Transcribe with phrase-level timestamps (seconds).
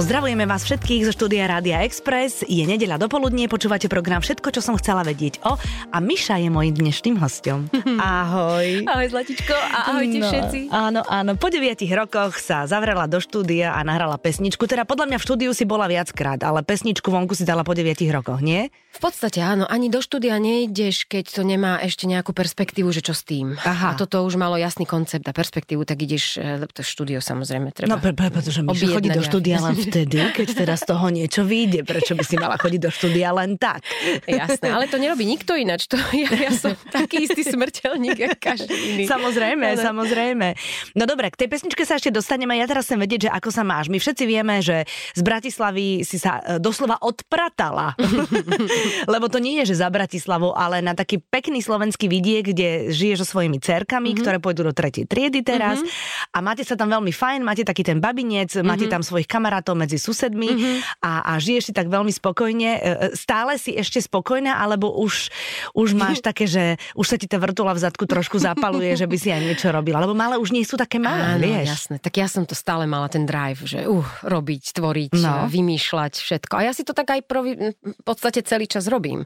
[0.00, 2.40] Pozdravujeme vás všetkých zo štúdia Rádia Express.
[2.48, 5.60] Je nedeľa dopoludnie, počúvate program Všetko, čo som chcela vedieť o.
[5.92, 7.68] A Miša je mojím dnešným hostom.
[8.00, 8.88] Ahoj.
[8.88, 10.58] Ahoj Zlatičko a ahojte no, všetci.
[10.72, 11.36] Áno, áno.
[11.36, 14.64] Po deviatich rokoch sa zavrela do štúdia a nahrala pesničku.
[14.64, 18.08] Teda podľa mňa v štúdiu si bola viackrát, ale pesničku vonku si dala po deviatich
[18.08, 18.72] rokoch, nie?
[18.96, 19.68] V podstate áno.
[19.68, 23.52] Ani do štúdia nejdeš, keď to nemá ešte nejakú perspektívu, že čo s tým.
[23.52, 23.92] Aha.
[23.92, 27.92] A toto už malo jasný koncept a perspektívu, tak ideš, e, to štúdio samozrejme treba.
[27.92, 31.42] No, pre, pre, pretože Miša chodí do štúdia len vtedy, keď teda z toho niečo
[31.42, 31.82] vyjde.
[31.82, 33.82] Prečo by si mala chodiť do štúdia len tak?
[34.24, 35.90] Jasné, ale to nerobí nikto ináč.
[35.90, 39.04] To, ja, ja som taký istý smrteľník, ako každý iný.
[39.10, 39.82] Samozrejme, ale...
[39.82, 40.48] samozrejme.
[40.94, 42.54] No dobre, k tej pesničke sa ešte dostaneme.
[42.54, 43.90] Ja teraz chcem vedieť, že ako sa máš.
[43.90, 44.86] My všetci vieme, že
[45.18, 47.98] z Bratislavy si sa e, doslova odpratala.
[49.12, 53.26] Lebo to nie je, že za Bratislavou, ale na taký pekný slovenský vidiek, kde žiješ
[53.26, 54.22] so svojimi cerkami, mm-hmm.
[54.22, 55.82] ktoré pôjdu do tretej triedy teraz.
[55.82, 56.36] Mm-hmm.
[56.36, 58.68] A máte sa tam veľmi fajn, máte taký ten babinec, mm-hmm.
[58.68, 60.76] máte tam svojich kamarátov medzi susedmi mm-hmm.
[61.00, 62.70] a, a žiješ si tak veľmi spokojne.
[62.76, 65.32] E, e, stále si ešte spokojná, alebo už,
[65.72, 69.16] už máš také, že už sa ti tá vrtula v zadku trošku zapaluje, že by
[69.16, 70.04] si aj niečo robila.
[70.04, 71.66] Lebo malé už nie sú také malé, Áno, vieš.
[71.72, 71.96] jasné.
[71.96, 75.46] Tak ja som to stále mala, ten drive, že uh, robiť, tvoriť, No.
[75.48, 76.52] vymýšľať všetko.
[76.60, 79.24] A ja si to tak aj provi, v podstate celý čas robím.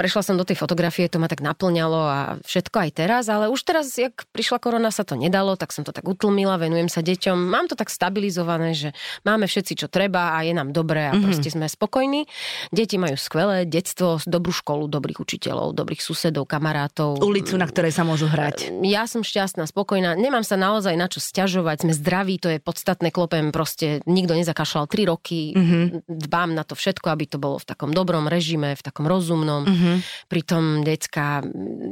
[0.00, 3.60] Prešla som do tej fotografie, to ma tak naplňalo a všetko aj teraz, ale už
[3.62, 7.36] teraz, jak prišla korona, sa to nedalo, tak som to tak utlmila, venujem sa deťom.
[7.36, 8.88] Mám to tak stabilizované, že
[9.26, 11.26] máme všetci, čo treba a je nám dobré a mm-hmm.
[11.26, 12.30] proste sme spokojní.
[12.70, 17.18] Deti majú skvelé detstvo, dobrú školu, dobrých učiteľov, dobrých susedov, kamarátov.
[17.18, 18.70] Ulicu, na ktorej sa môžu hrať.
[18.86, 23.10] Ja som šťastná, spokojná, nemám sa naozaj na čo sťažovať, sme zdraví, to je podstatné,
[23.10, 26.06] klopem proste, nikto nezakašľal 3 roky, mm-hmm.
[26.06, 29.64] dbám na to všetko, aby to bolo v takom dobrom režime, v takom rozumnom.
[29.64, 29.96] Mm-hmm.
[30.28, 31.40] Pritom decka,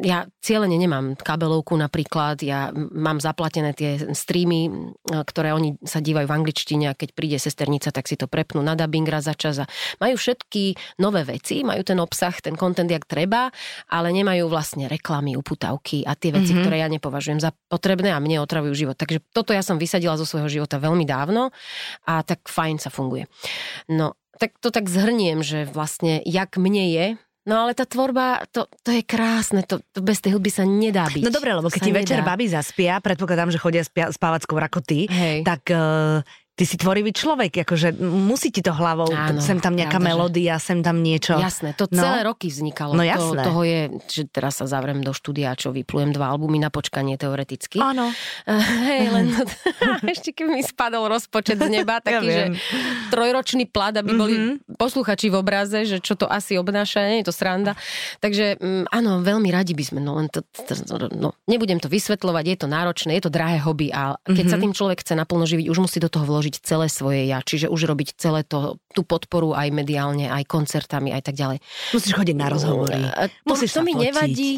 [0.05, 6.37] ja cieľene nemám kabelovku napríklad, ja mám zaplatené tie streamy, ktoré oni sa dívajú v
[6.37, 9.67] angličtine a keď príde sesternica, tak si to prepnú na dubbing raz za čas a
[9.97, 13.49] majú všetky nové veci, majú ten obsah, ten content, jak treba,
[13.89, 16.61] ale nemajú vlastne reklamy, uputavky a tie veci, mm-hmm.
[16.61, 19.01] ktoré ja nepovažujem za potrebné a mne otravujú život.
[19.01, 21.49] Takže toto ja som vysadila zo svojho života veľmi dávno
[22.05, 23.25] a tak fajn sa funguje.
[23.89, 27.07] No, tak to tak zhrniem, že vlastne jak mne je,
[27.49, 31.09] No ale tá tvorba, to, to je krásne, to, to bez tej hudby sa nedá
[31.09, 31.25] byť.
[31.25, 34.85] No dobre, lebo keď ti večer babi zaspia, predpokladám, že chodia spia, spávať skôr ako
[34.85, 35.49] ty, Hej.
[35.49, 36.21] tak uh,
[36.61, 40.09] ty si tvorivý človek, akože musí ti to hlavou, Áno, sem tam nejaká pravda, že-
[40.13, 41.41] melódia, sem tam niečo.
[41.41, 42.05] Jasné, to No.
[42.05, 42.93] celé roky vznikalo.
[42.93, 43.41] No To, jasné.
[43.41, 47.81] toho je, že teraz sa zavrem do štúdia, čo vyplujem dva albumy na počkanie teoreticky.
[47.81, 48.13] Áno.
[48.85, 49.33] Hej, len
[50.13, 52.55] ešte keby mi spadol rozpočet z neba, taký, že viem.
[53.09, 54.35] trojročný plat, aby boli
[54.71, 57.73] posluchači v obraze, že čo to asi obnáša, nie je to sranda.
[58.19, 60.77] Takže mm, áno, veľmi radi by sme, no len to, to,
[61.11, 64.73] no, nebudem to vysvetľovať, je to náročné, je to drahé hobby a keď sa tým
[64.73, 68.15] človek chce naplno živiť, už musí do toho vložiť celé svoje ja, čiže už robiť
[68.15, 71.59] celé to, tú podporu aj mediálne, aj koncertami, aj tak ďalej.
[71.91, 72.99] Musíš chodiť na rozhovory.
[73.07, 74.05] A To, Musíš to mi fotiť.
[74.05, 74.51] nevadí.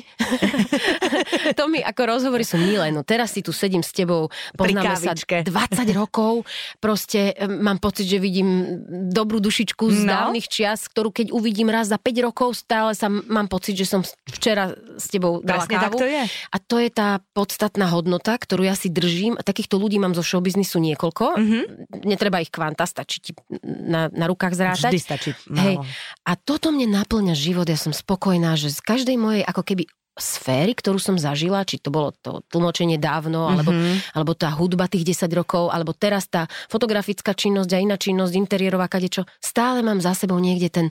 [1.58, 2.88] to mi ako rozhovory sú milé.
[2.88, 5.36] No teraz si tu sedím s tebou, poznáme sa kávičke.
[5.44, 5.52] 20
[6.00, 6.44] rokov,
[6.78, 10.10] proste e, mám pocit, že vidím dobrú dušičku z No.
[10.26, 14.00] dávnych čias, ktorú keď uvidím raz za 5 rokov, stále sa mám pocit, že som
[14.26, 15.98] včera s tebou dala Presne tak kávu.
[15.98, 16.22] to je.
[16.26, 19.34] A to je tá podstatná hodnota, ktorú ja si držím.
[19.34, 21.24] A takýchto ľudí mám zo showbiznisu niekoľko.
[21.32, 21.40] Mhm.
[21.42, 21.64] Mm-hmm.
[22.02, 23.32] Netreba ich kvanta, stačí ti
[23.64, 24.92] na, na rukách zrátať.
[24.92, 25.86] Vždy stačí Hej, málo.
[26.22, 30.76] a toto mne naplňa život, ja som spokojná, že z každej mojej ako keby sféry,
[30.76, 34.12] ktorú som zažila, či to bolo to tlmočenie dávno, alebo, Mhm.
[34.12, 38.92] alebo tá hudba tých 10 rokov, alebo teraz tá fotografická činnosť a iná činnosť, interiérová
[38.92, 40.86] kadečo, stále mám za sebou niekde ten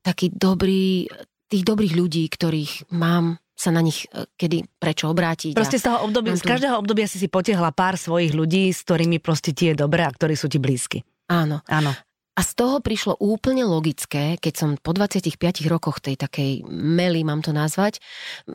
[0.00, 1.12] taký dobrý,
[1.52, 5.56] tých dobrých ľudí, ktorých mám sa na nich e, kedy prečo obrátiť.
[5.56, 8.68] Proste z toho obdobia, mám z tu- každého obdobia si si potiahla pár svojich ľudí,
[8.68, 11.00] s ktorými proste ti je dobré a ktorí sú ti blízky.
[11.26, 11.64] áno.
[11.64, 11.96] Áno.
[12.34, 15.38] A z toho prišlo úplne logické, keď som po 25
[15.70, 18.02] rokoch tej takej mely, mám to nazvať,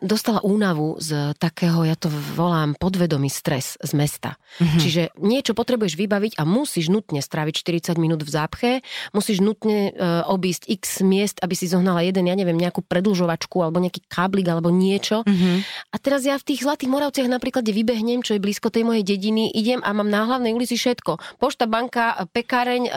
[0.03, 4.35] dostala únavu z takého, ja to volám podvedomý stres z mesta.
[4.59, 4.79] Mm-hmm.
[4.83, 7.55] Čiže niečo potrebuješ vybaviť a musíš nutne stráviť
[7.95, 8.71] 40 minút v zápche,
[9.15, 13.79] musíš nutne e, obísť x miest, aby si zohnala jeden, ja neviem, nejakú predlžovačku alebo
[13.79, 15.23] nejaký káblik alebo niečo.
[15.23, 15.55] Mm-hmm.
[15.95, 19.07] A teraz ja v tých Zlatých Moravciach napríklad, kde vybehnem, čo je blízko tej mojej
[19.07, 21.39] dediny, idem a mám na hlavnej ulici všetko.
[21.39, 22.91] Pošta, banka, pekáreň, e,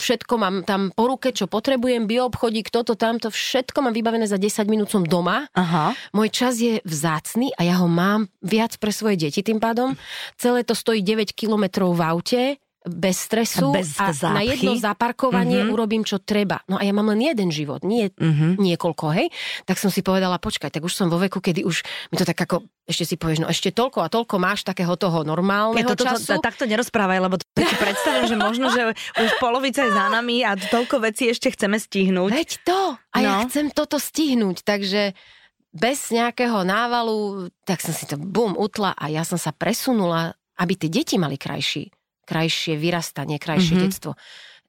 [0.00, 4.70] všetko mám tam po ruke, čo potrebujem, bioobchodík, toto, tamto, všetko mám vybavené za 10
[4.70, 5.50] minút som doma.
[5.54, 5.92] Aha.
[6.14, 9.98] Môj čas je vzácny a ja ho mám viac pre svoje deti tým pádom.
[10.38, 12.42] Celé to stojí 9 kilometrov v aute,
[12.86, 14.28] bez stresu A bez a zápchy.
[14.30, 15.70] na jedno zaparkovanie Mhm.
[15.70, 16.60] urobím, čo treba.
[16.64, 18.56] No a ja mám len jeden život, nie Mhm.
[18.56, 19.32] niekoľko, hej.
[19.62, 22.36] Tak som si povedala, počkaj, tak už som vo veku, kedy už mi to tak
[22.38, 25.96] ako, ešte si povieš, no ešte toľko a toľko máš takého toho normálneho Ja to,
[25.96, 26.28] to, to, času.
[26.30, 28.82] to, takto nerozprávaj, lebo to si predstavím, že možno, že
[29.16, 32.30] už polovica je za nami a toľko vecí ešte chceme stihnúť.
[32.30, 32.80] Veď to!
[33.10, 33.48] A ja No.
[33.48, 35.16] chcem toto stihnúť, takže
[35.70, 37.18] bez nejakého návalu,
[37.62, 41.34] tak som si to bum utla a ja som sa presunula, aby tie deti mali
[41.34, 41.90] krajší,
[42.24, 43.78] krajšie vyrastanie, krajšie Mhm.
[43.78, 43.92] mm-hmm.
[43.92, 44.12] detstvo.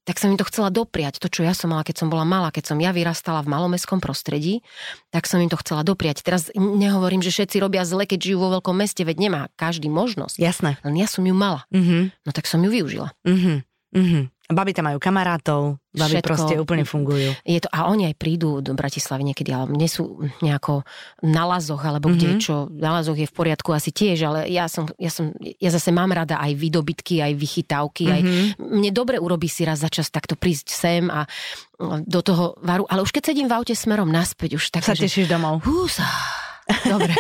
[0.06, 2.54] Tak som im to chcela dopriať, to, čo ja som mala, keď som bola malá,
[2.54, 4.62] keď som ja vyrastala v malomestskom prostredí,
[5.10, 6.22] tak som im to chcela dopriať.
[6.22, 10.38] Teraz nehovorím, že všetci robia zle, keď žijú vo veľkom meste, veď nemá každý možnosť.
[10.38, 10.78] Jasné.
[10.86, 12.14] Len ja som ju mala, Mhm.
[12.22, 13.18] no tak som ju využila.
[13.26, 13.66] Mhm.
[13.98, 14.22] Mhm.
[14.46, 16.28] Baby tam majú kamarátov, baby Všetko.
[16.30, 17.34] proste úplne fungujú.
[17.42, 20.86] Je to, a oni aj prídu do Bratislavy niekedy, ale nie sú nejako
[21.26, 22.40] na lazoch, alebo kde, Mhm.
[22.40, 25.90] čo na lazoch je v poriadku asi tiež, ale ja som, ja som, ja zase
[25.90, 28.46] mám rada aj výdobytky, aj vychytávky, aj Mhm.
[28.62, 31.26] mne dobre urobí si raz za čas takto prísť sem a
[32.06, 35.26] do toho varu, ale už keď sedím v aute smerom naspäť, už tak, Sa tešíš
[35.26, 35.66] domov.
[35.66, 36.06] Húsa.
[36.86, 37.14] Dobre.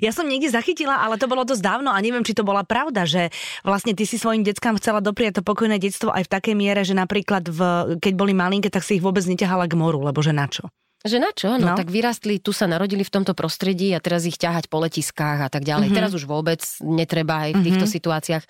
[0.00, 3.04] Ja som niekde zachytila, ale to bolo dosť dávno a neviem, či to bola pravda,
[3.04, 3.28] že
[3.62, 6.96] vlastne ty si svojim deckám chcela dopriať to pokojné detstvo aj v takej miere, že
[6.96, 7.60] napríklad v,
[8.00, 10.68] keď boli malinké, tak si ich vôbec neťahala k moru, lebo že na čo?
[11.04, 11.60] Že na čo?
[11.60, 11.76] No, No.
[11.76, 15.48] tak vyrastli, tu sa narodili v tomto prostredí a teraz ich ťahať po letiskách a
[15.52, 15.92] tak ďalej.
[15.92, 15.96] Mhm.
[16.00, 17.92] Teraz už vôbec netreba aj v týchto Mhm.
[17.92, 18.44] situáciách.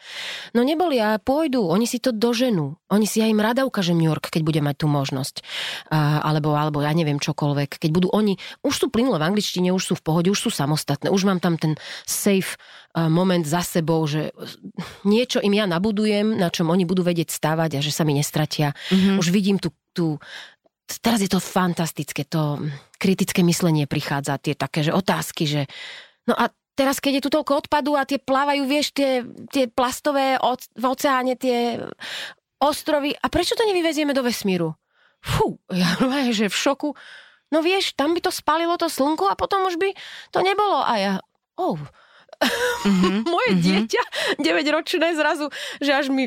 [0.54, 2.78] No neboli a pôjdu, oni si to doženú.
[2.94, 5.42] Oni si ja im rada ukážem New York, keď bude mať tú možnosť.
[5.90, 7.82] A, alebo, alebo ja neviem čokoľvek.
[7.82, 11.10] Keď budú oni, už sú plynule v angličtine, už sú v pohode, už sú samostatné,
[11.10, 11.74] už mám tam ten
[12.06, 12.54] safe
[12.94, 14.30] moment za sebou, že
[15.02, 18.78] niečo im ja nabudujem, na čom oni budú vedieť stávať a že sa mi nestratia.
[18.94, 19.18] Mhm.
[19.18, 20.22] Už vidím tú, tú
[21.00, 22.60] teraz je to fantastické, to
[22.98, 25.62] kritické myslenie prichádza, tie také, že otázky, že
[26.28, 30.36] no a teraz, keď je tu toľko odpadu a tie plávajú, vieš, tie, tie plastové
[30.74, 31.78] v oceáne, tie
[32.60, 34.74] ostrovy, a prečo to nevyvezieme do vesmíru?
[35.24, 35.96] Fú, ja
[36.36, 36.92] že v šoku.
[37.52, 39.94] No vieš, tam by to spalilo to slnko a potom už by
[40.34, 40.82] to nebolo.
[40.82, 41.12] A ja,
[41.56, 41.78] oh,
[42.84, 43.22] Mhm.
[43.34, 43.60] moje Mhm.
[43.62, 44.02] dieťa,
[44.42, 45.48] 9-ročné zrazu,
[45.78, 46.26] že až mi,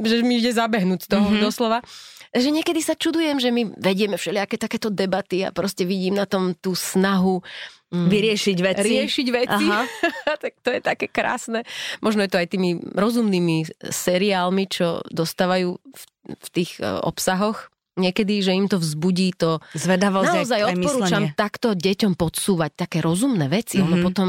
[0.00, 1.40] že mi ide zabehnúť z toho Mhm.
[1.44, 1.78] doslova.
[2.36, 6.52] Že niekedy sa čudujem, že my vedieme všelijaké takéto debaty a proste vidím na tom
[6.52, 7.38] tú snahu
[7.88, 8.88] mm, Vyriešiť veci.
[8.90, 9.64] riešiť veci.
[9.64, 9.86] Aha.
[10.42, 11.62] tak to je také krásne.
[11.98, 17.70] Možno je to aj tými rozumnými seriálmi, čo dostávajú v, v tých e, obsahoch.
[17.94, 21.38] Niekedy, že im to vzbudí to Zvedavosť Naozaj aj odporúčam myslenie.
[21.38, 23.78] takto deťom podsúvať také rozumné veci.
[23.78, 23.86] Mm-hmm.
[23.86, 24.04] Ono Mhm.
[24.04, 24.28] potom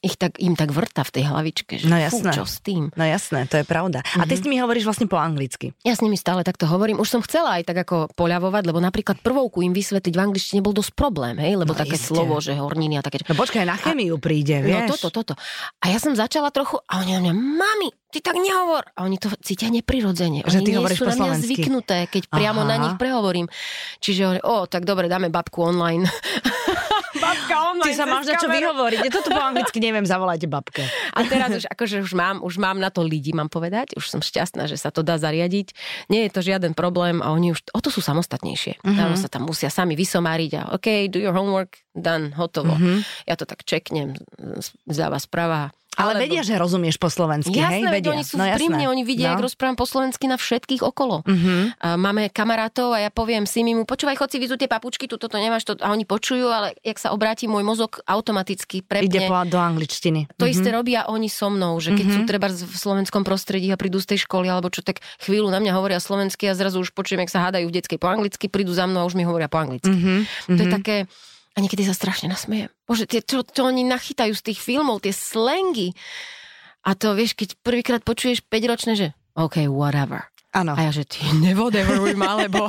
[0.00, 2.32] ich tak, im tak vrta v tej hlavičke, že No fú, jasné.
[2.32, 2.88] čo s tým.
[2.90, 4.00] No jasné, to je pravda.
[4.14, 5.76] A ty s nimi hovoríš vlastne po anglicky.
[5.80, 6.96] Ja s nimi stále takto hovorím.
[6.96, 10.72] Už som chcela aj tak ako poľavovať, lebo napríklad prvouku im vysvetliť v angličtine bol
[10.72, 11.52] dosť problém, hej?
[11.54, 12.10] lebo No také iste.
[12.10, 13.20] slovo, že horniny a také.
[13.22, 14.96] No počkaj, na chemiu príde, No vieš.
[14.96, 15.32] toto, toto.
[15.78, 18.88] A ja som začala trochu, a oni na mňa, mami, ty tak nehovor.
[18.90, 20.42] A oni to cítia neprirodzene.
[20.42, 22.68] Že oni ty nie hovoríš sú po na mňa zvyknuté, keď priamo Aha.
[22.68, 23.46] na nich prehovorím.
[23.98, 26.08] Čiže o, tak dobre, dáme babku online.
[27.70, 27.86] Online.
[27.86, 28.98] Ty sa máš na čo vyhovoriť.
[29.06, 30.84] Ja toto po anglicky neviem, zavolajte babke.
[31.14, 33.94] A teraz už, akože už mám, už mám na to lidi, mám povedať.
[33.94, 35.72] Už som šťastná, že sa to dá zariadiť.
[36.10, 38.82] Nie je to žiaden problém a oni už, o to sú samostatnejšie.
[38.82, 38.90] Mhm.
[38.90, 39.20] Mm-hmm.
[39.20, 42.74] sa tam musia sami vysomáriť a OK, do your homework, done, hotovo.
[42.74, 42.80] Mhm.
[42.80, 42.98] Mm-hmm.
[43.26, 44.18] Ja to tak čeknem,
[44.86, 45.72] zľava, sprava.
[45.98, 47.82] Ale vedia, že rozumieš po slovensky, hej?
[47.82, 48.12] Jasné, veď Vedia.
[48.14, 49.32] oni sú no, pri mne, oni vidia, no.
[49.34, 51.26] jak rozprávam po slovensky na všetkých okolo.
[51.26, 51.82] Mhm.
[51.82, 55.18] A máme kamarátov a ja poviem si mu, počúvaj, chod si vyzú tie papučky, tu
[55.18, 59.10] toto nemáš, to, a oni počujú, ale jak sa obráti môj mozog automaticky prepne.
[59.10, 60.30] Ide po, do angličtiny.
[60.38, 60.52] To Mhm.
[60.54, 64.14] isté robia oni so mnou, že keď sú treba v slovenskom prostredí a prídu z
[64.14, 67.34] tej školy alebo čo, tak chvíľu na mňa hovoria slovensky a zrazu už počujem, jak
[67.34, 69.90] sa hádajú v detskej po anglicky, prídu za mnou a už mi hovoria po anglicky.
[69.90, 70.14] Mhm.
[70.54, 70.96] To je také...
[71.54, 72.70] A niekedy sa strašne nasmejem.
[72.86, 75.90] Bože, tie, čo, čo oni nachytajú z tých filmov, tie slangy.
[76.86, 80.30] A to vieš, keď prvýkrát počuješ 5-ročné, že OK, whatever.
[80.50, 80.74] Áno.
[80.74, 82.66] A ja, že ty nevodeveruj ma, lebo...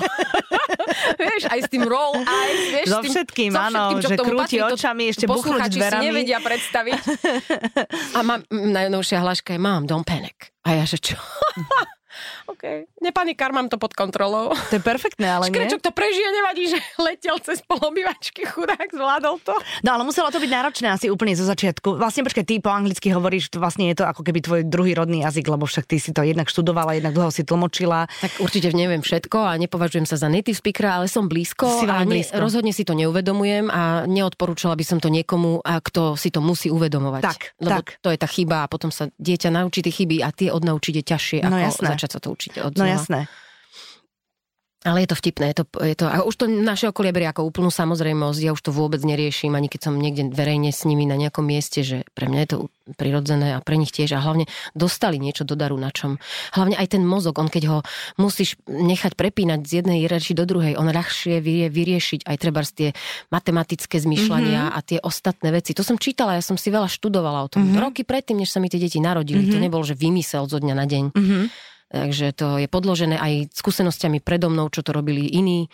[1.21, 4.09] vieš, aj s tým roll eyes, vieš, So s tým, všetkým, so áno, všetkým, čo
[4.09, 6.03] že krúti patrí, očami, ešte buchnúť dverami.
[6.03, 7.01] si nevedia predstaviť.
[8.17, 10.53] A mám, najnovšia hláška je, mám, don't panic.
[10.61, 11.17] A ja, že čo?
[12.47, 12.63] OK,
[12.99, 14.51] nepanikár, mám to pod kontrolou.
[14.69, 15.55] To je perfektné, ale nie?
[15.55, 19.55] Škrečok to prežije, nevadí, že letel cez polobývačky, chudák, zvládol to.
[19.81, 21.95] No ale muselo to byť náročné asi úplne zo začiatku.
[21.95, 25.23] Vlastne počkaj, ty po anglicky hovoríš, to vlastne je to ako keby tvoj druhý rodný
[25.23, 28.07] jazyk, lebo však ty si to jednak študovala, jednak dlho si tlmočila.
[28.21, 32.03] Tak určite neviem všetko a nepovažujem sa za native speakera, ale som blízko Si a
[32.03, 32.37] ne, blízko.
[32.39, 36.67] rozhodne si to neuvedomujem a neodporúčala by som to niekomu, a kto si to musí
[36.71, 37.23] uvedomovať.
[37.23, 37.97] Tak, Lebo tak.
[37.99, 41.03] to je tá chyba a potom sa dieťa naučí tie chyby a tie odnaučiť je
[41.03, 41.87] ťažšie, No ako jasné.
[42.01, 42.97] Začať sa to učiť od No znova.
[42.97, 43.19] jasné.
[44.81, 47.45] Ale je to vtipné, je to, je to, a už to naše okolie berie ako
[47.45, 51.13] úplnú samozrejmosť, ja už to vôbec neriešim, ani keď som niekde verejne s nimi na
[51.21, 52.57] nejakom mieste, že pre mňa je to
[52.97, 56.17] prirodzené a pre nich tiež a hlavne dostali niečo do daru na čom.
[56.57, 57.77] Hlavne aj ten mozog, on keď ho
[58.17, 62.89] musíš nechať prepínať z jednej reči do druhej, on ľahšie vie vyriešiť aj treba tie
[63.29, 64.77] matematické zmyšľania mm-hmm.
[64.77, 65.77] a tie ostatné veci.
[65.77, 67.69] To som čítala, ja som si veľa študovala o tom.
[67.69, 67.85] Mm-hmm.
[67.85, 69.53] Roky predtým, než sa mi tie deti narodili, mm-hmm.
[69.53, 71.05] to nebol, že vymysel zo dňa na deň.
[71.13, 75.67] Mm-hmm Takže to je podložené aj skúsenosťami predo mnou, čo to robili iní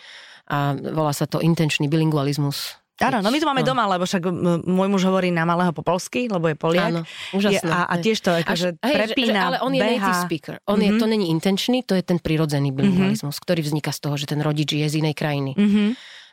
[0.50, 2.80] a volá sa to intenčný bilingualizmus.
[2.98, 3.68] Áno, no my to máme no.
[3.70, 4.26] doma, lebo však
[4.66, 6.90] môj muž hovorí na malého po polsky, lebo je Poliak.
[6.90, 7.62] Áno, úžasné.
[7.62, 10.02] Je, a, a tiež to akože prepína, že, Ale on je beha.
[10.02, 10.54] native speaker.
[10.66, 10.82] On mm-hmm.
[10.82, 10.98] je, mhm.
[10.98, 13.46] to není intenčný, to je ten prirodzený bilingualizmus, mm-hmm.
[13.46, 15.54] ktorý vzniká z toho, že ten rodič je z inej krajiny.
[15.54, 15.88] Mm-hmm.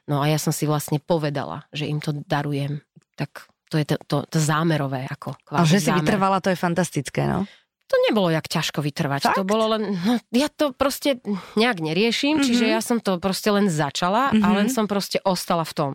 [0.10, 2.82] No a ja som si vlastne povedala, že im to darujem.
[3.13, 5.06] Tak to je to, to, to zámerové.
[5.06, 6.01] Ako, a že si zámer.
[6.01, 7.46] vytrvala, to je fantastické, no?
[7.86, 9.30] To nebolo jak ťažko vytrvať.
[9.30, 9.38] Fakt?
[9.38, 11.22] To bolo len, no, ja to proste
[11.54, 12.48] nejak neriešim, mm-hmm.
[12.50, 14.42] čiže ja som to proste len začala mm-hmm.
[14.42, 15.92] a len som proste ostala v tom.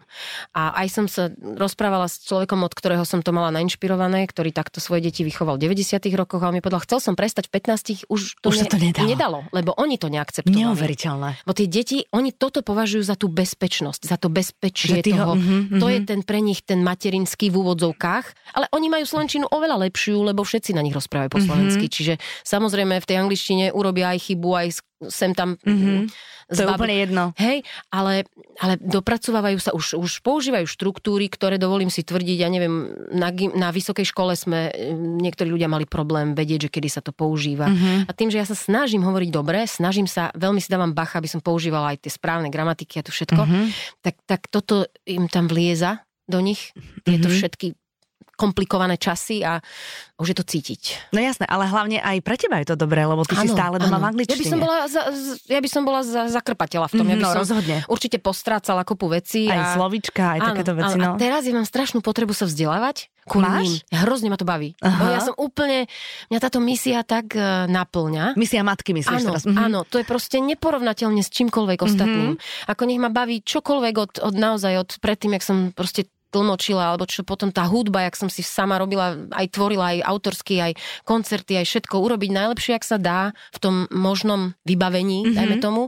[0.55, 4.79] A aj som sa rozprávala s človekom, od ktorého som to mala nainšpirované, ktorý takto
[4.79, 8.07] svoje deti vychoval v 90 rokoch a on mi povedal, chcel som prestať v 15
[8.07, 9.07] už to, už ne, to nedalo.
[9.11, 10.63] nedalo, lebo oni to neakceptovali.
[10.63, 11.43] Neuveriteľné.
[11.43, 15.35] Bo tie deti, oni toto považujú za tú bezpečnosť, za to bezpečie toho.
[15.35, 19.91] mm-hmm, to je ten pre nich ten materinský v úvodzovkách, ale oni majú slovenčinu oveľa
[19.91, 21.77] lepšiu, lebo všetci na nich rozprávajú po slovensky.
[21.77, 21.80] Mm-hmm.
[21.89, 24.69] Čiže samozrejme v tej angličtine urobia aj chybu, aj
[25.09, 26.13] sem tam mm-hmm.
[26.51, 27.31] To je úplne jedno.
[27.39, 27.63] Hej,
[27.95, 28.27] ale,
[28.59, 33.71] ale dopracovávajú sa, už, už používajú štruktúry, ktoré dovolím si tvrdiť, ja neviem, na, na
[33.71, 34.75] vysokej škole sme,
[35.23, 37.71] niektorí ľudia mali problém vedieť, že kedy sa to používa.
[37.71, 38.11] Mm-hmm.
[38.11, 41.31] A tým, že ja sa snažím hovoriť dobre, snažím sa, veľmi si dávam bacha, aby
[41.31, 43.65] som používala aj tie správne gramatiky a to všetko, mm-hmm.
[44.03, 46.75] tak, tak toto im tam vlieza do nich,
[47.07, 47.39] tieto mm-hmm.
[47.39, 47.67] všetky
[48.41, 49.61] komplikované časy a
[50.17, 51.13] už je to cítiť.
[51.13, 53.77] No jasné, ale hlavne aj pre teba je to dobré, lebo ty ano, si stále
[53.77, 54.05] doma ano.
[54.05, 54.37] v angličtine.
[54.37, 55.03] Ja by som bola, za,
[55.49, 57.07] ja by som bola za, zakrpateľa v tom.
[57.09, 57.77] Ja by no, som rozhodne.
[57.89, 59.49] Určite postrácala kopu veci.
[59.49, 59.77] Aj a...
[59.77, 60.97] slovička, aj ano, takéto veci.
[60.97, 61.17] No.
[61.17, 63.13] A teraz ja mám strašnú potrebu sa vzdelávať.
[63.31, 63.85] Máš?
[63.87, 64.01] Ním.
[64.03, 64.75] Hrozne ma to baví.
[64.83, 65.87] Ja som úplne,
[66.33, 68.35] mňa táto misia tak uh, naplňa.
[68.35, 69.45] Misia matky myslíš áno, teraz?
[69.47, 69.61] Mhm.
[69.61, 72.35] Áno, to je proste neporovnateľne s čímkoľvek ostatným.
[72.35, 72.69] Mhm.
[72.69, 77.05] Ako nech ma baví čokoľvek od, od naozaj od predtým, jak som proste tlmočila, alebo
[77.05, 80.73] čo potom tá hudba, jak som si sama robila, aj tvorila, aj autorsky, aj
[81.05, 85.37] koncerty, aj všetko, urobiť najlepšie, ak sa dá v tom možnom vybavení, mm-hmm.
[85.37, 85.83] dajme tomu.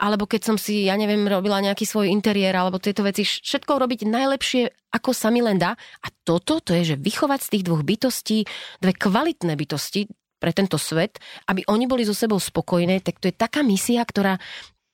[0.00, 4.08] Alebo keď som si, ja neviem, robila nejaký svoj interiér, alebo tieto veci, všetko robiť
[4.08, 5.76] najlepšie, ako sa mi len dá.
[5.76, 8.38] A toto, to je, že vychovať z tých dvoch bytostí,
[8.80, 10.08] dve kvalitné bytosti,
[10.44, 11.16] pre tento svet,
[11.48, 14.36] aby oni boli so sebou spokojné, tak to je taká misia, ktorá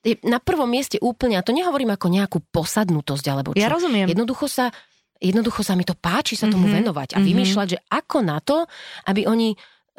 [0.01, 3.61] je na prvom mieste úplne, a to nehovorím ako nejakú posadnutosť alebo čo.
[3.61, 4.09] Ja rozumiem.
[4.09, 4.73] Jednoducho sa,
[5.21, 6.79] jednoducho sa mi to páči sa tomu mm-hmm.
[6.81, 7.29] venovať a mm-hmm.
[7.29, 8.65] vymýšľať, že ako na to,
[9.05, 9.53] aby oni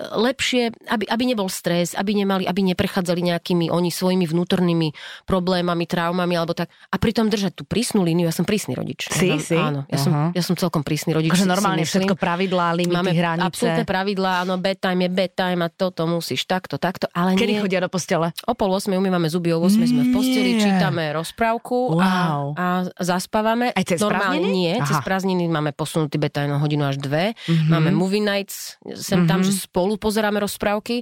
[0.10, 4.94] lepšie, aby, aby nebol stres, aby nemali, aby neprechádzali nejakými oni svojimi vnútornými
[5.30, 6.74] problémami, traumami alebo tak.
[6.90, 9.08] A pritom držať tú prísnu líniu, ja som prísny rodič.
[9.12, 9.58] Si, si?
[9.58, 10.04] Áno, ja, uh-huh.
[10.04, 11.32] som, ja som celkom prísny rodič.
[11.34, 13.46] Akože normálne všetko pravidlá, limity, Máme hranice.
[13.46, 17.62] absolútne pravidlá, áno, bedtime je bedtime a toto musíš takto, takto, ale Kedy nie.
[17.62, 18.34] chodia do postele?
[18.48, 19.90] O pol 8 umývame zuby, o 8 nie.
[19.90, 22.02] sme v posteli, čítame rozprávku wow.
[22.02, 22.08] a,
[22.56, 22.66] a
[23.02, 23.74] zaspávame.
[23.74, 24.54] Aj cez Normálne prázdniny?
[24.54, 24.88] nie, Aha.
[24.88, 27.34] cez prázdniny máme posunutý bedtime hodinu až dve.
[27.34, 27.70] Mm-hmm.
[27.70, 29.30] Máme movie nights, sem mm-hmm.
[29.30, 31.02] tam, že spolu pozeráme rozprávku rozprávky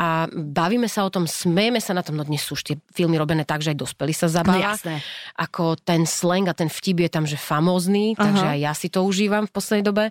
[0.00, 3.20] a bavíme sa o tom, smejeme sa na tom, no dnes sú už tie filmy
[3.20, 4.80] robené tak, že aj dospelí sa zabáva.
[4.80, 4.96] No,
[5.38, 8.24] Ako ten slang a ten vtip je tam, že famózny, uh-huh.
[8.24, 10.04] takže aj ja si to užívam v poslednej dobe.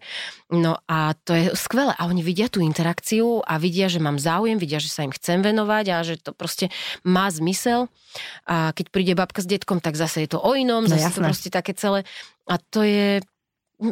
[0.53, 1.91] No a to je skvelé.
[1.97, 5.41] A oni vidia tú interakciu a vidia, že mám záujem, vidia, že sa im chcem
[5.41, 6.69] venovať a že to proste
[7.01, 7.89] má zmysel.
[8.45, 11.17] A keď príde babka s detkom, tak zase je to o inom, no, zase jasné.
[11.17, 12.05] to proste také celé.
[12.45, 13.23] A to je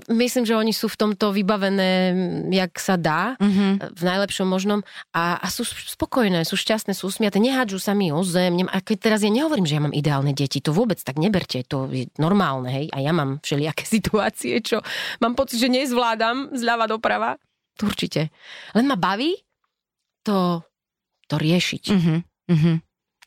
[0.08, 2.16] Myslím, že oni sú v tomto vybavené,
[2.48, 3.92] jak sa dá, mm-hmm.
[3.92, 4.80] v najlepšom možnom
[5.12, 8.64] a, a sú spokojné, sú šťastné, sú usmiaté, nehádžu sa mi o zem.
[8.72, 11.92] A keď teraz ja nehovorím, že ja mám ideálne deti, to vôbec tak neberte, to
[11.92, 12.88] je normálne, hej.
[12.96, 14.80] A ja mám všelijaké situácie, čo
[15.20, 17.36] mám pocit, že nezvládam zľava doprava.
[17.80, 18.32] To určite.
[18.72, 19.36] Len ma baví
[20.24, 20.64] to,
[21.28, 21.84] to riešiť.
[21.92, 22.18] Mm-hmm.
[22.52, 22.76] Mm-hmm.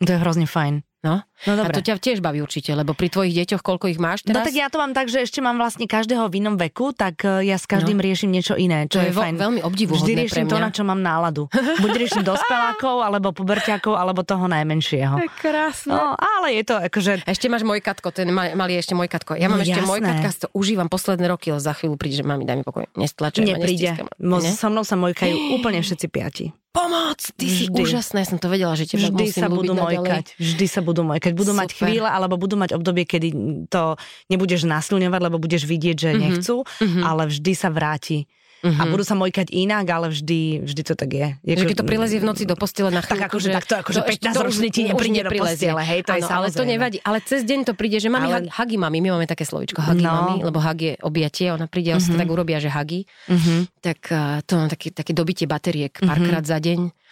[0.05, 0.81] To je hrozne fajn.
[1.05, 1.69] No, no dobre.
[1.69, 4.41] A to ťa tiež baví určite, lebo pri tvojich deťoch, koľko ich máš no teraz?
[4.41, 7.21] No tak ja to mám tak, že ešte mám vlastne každého v inom veku, tak
[7.29, 8.05] e, ja s každým no.
[8.09, 9.37] riešim niečo iné, čo to je, je fajn.
[9.37, 11.53] veľmi obdivuhodné Vždy riešim to, na čo mám náladu.
[11.53, 15.21] Buď riešim dospelákov, alebo puberťakov, alebo toho najmenšieho.
[15.21, 15.93] Je krásne.
[15.93, 17.29] No, ale je to akože...
[17.29, 19.37] Ešte máš môj katko, ten malý je ešte môj katko.
[19.37, 22.25] Ja mám no, ešte môj katka, to užívam posledné roky, ale za chvíľu príde, že
[22.25, 24.09] mami, daj mi pokoj, nestlačujem Nepríde.
[24.25, 24.51] Ne?
[24.57, 27.55] So mnou sa mojkajú úplne všetci piati pomoc, ty Vždy.
[27.55, 31.07] si úžasná, ja som to vedela, že teba Vždy sa budú mojkať, vždy sa budú
[31.07, 31.33] mojkať.
[31.39, 31.61] Budú Super.
[31.63, 33.29] mať chvíle, alebo budú mať obdobie, kedy
[33.71, 33.95] to
[34.27, 36.25] nebudeš násilňovať, lebo budeš vidieť, že mm-hmm.
[36.27, 37.03] nechcú, mm-hmm.
[37.07, 38.27] ale vždy sa vráti
[38.65, 41.29] a budú sa mojkať inak, ale vždy, vždy to tak je.
[41.45, 43.21] Je, že keď to prilezie v noci do postele na chvíľu.
[43.21, 46.33] Tak akože, tak to akože 15 ročný ti nepríde do postele, hej, to ano, je
[46.33, 46.99] ale to nevadí.
[47.05, 48.49] Ale cez deň to príde, že mami, ale...
[48.49, 50.13] hagi mami, my máme také slovičko, hagi no.
[50.17, 52.17] mami, lebo hag je objatie, ona príde a uh-huh.
[52.17, 53.05] tak urobia, že hagi.
[53.29, 53.69] Uh-huh.
[53.85, 56.57] Tak uh, to mám také, také dobitie bateriek párkrát uh-huh.
[56.57, 57.04] za deň.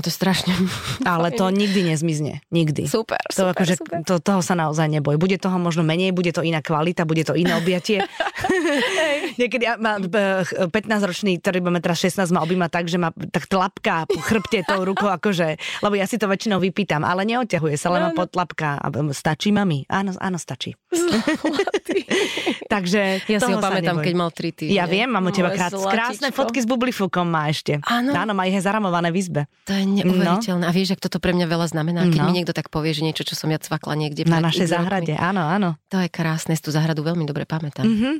[0.00, 0.56] No to je strašne.
[1.04, 2.40] Ale to nikdy nezmizne.
[2.48, 2.88] Nikdy.
[2.88, 4.00] Super, to super, akože, super.
[4.08, 5.20] To, toho sa naozaj neboj.
[5.20, 8.00] Bude toho možno menej, bude to iná kvalita, bude to iné objatie.
[9.40, 14.20] Niekedy má 15-ročný, ktorý máme teraz 16, ma objíma tak, že ma tak tlapká po
[14.20, 18.12] chrbte tou rukou, akože, lebo ja si to väčšinou vypýtam, ale neodťahuje sa, len ma
[18.14, 18.80] podtlapká.
[19.12, 19.84] Stačí mami?
[19.90, 20.74] Áno, áno, stačí.
[22.70, 24.76] Takže ja si ho pamätám, keď mal 3 týždne.
[24.76, 27.82] Ja viem, mám u teba krát, krásne fotky s bublifukom má ešte.
[27.82, 28.14] Áno.
[28.14, 29.42] Áno, má ich zaramované v izbe.
[29.66, 30.64] To je neuveriteľné.
[30.64, 30.70] No.
[30.70, 32.26] A vieš, ak toto pre mňa veľa znamená, keď no.
[32.30, 34.22] mi niekto tak povie, že niečo, čo som ja cvakla niekde.
[34.28, 35.74] Na našej záhrade, áno, áno.
[35.90, 37.82] To je krásne, tú záhradu veľmi dobre pamätám.
[37.82, 38.14] Mm-hmm,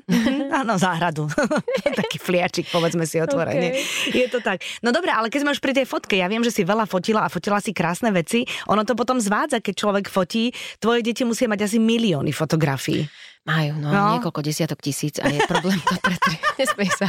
[0.64, 1.30] áno, záhradu.
[2.00, 3.78] Taký fliačik, povedzme si otvorene.
[3.78, 4.24] Okay.
[4.24, 4.64] Je to tak.
[4.82, 7.24] No dobre, ale keď sme už pri tej fotke, ja viem, že si veľa fotila
[7.24, 8.42] a fotila si krásne veci.
[8.66, 10.50] Ono to potom zvádza, keď človek fotí.
[10.82, 13.06] Tvoje deti musia mať asi milióny fotografií.
[13.48, 14.20] Majú, no, no.
[14.20, 16.36] niekoľko desiatok tisíc a je problém to pretri.
[16.60, 17.08] Nesmej sa.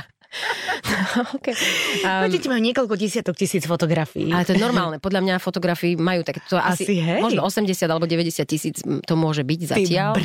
[1.35, 1.51] okay.
[2.07, 4.31] um, Deti majú niekoľko desiatok tisíc fotografií.
[4.31, 5.03] Ale to je normálne.
[5.03, 7.19] Podľa mňa fotografii majú tak to asi, asi hej.
[7.19, 10.15] možno 80 alebo 90 tisíc to môže byť zatiaľ.
[10.15, 10.23] Ty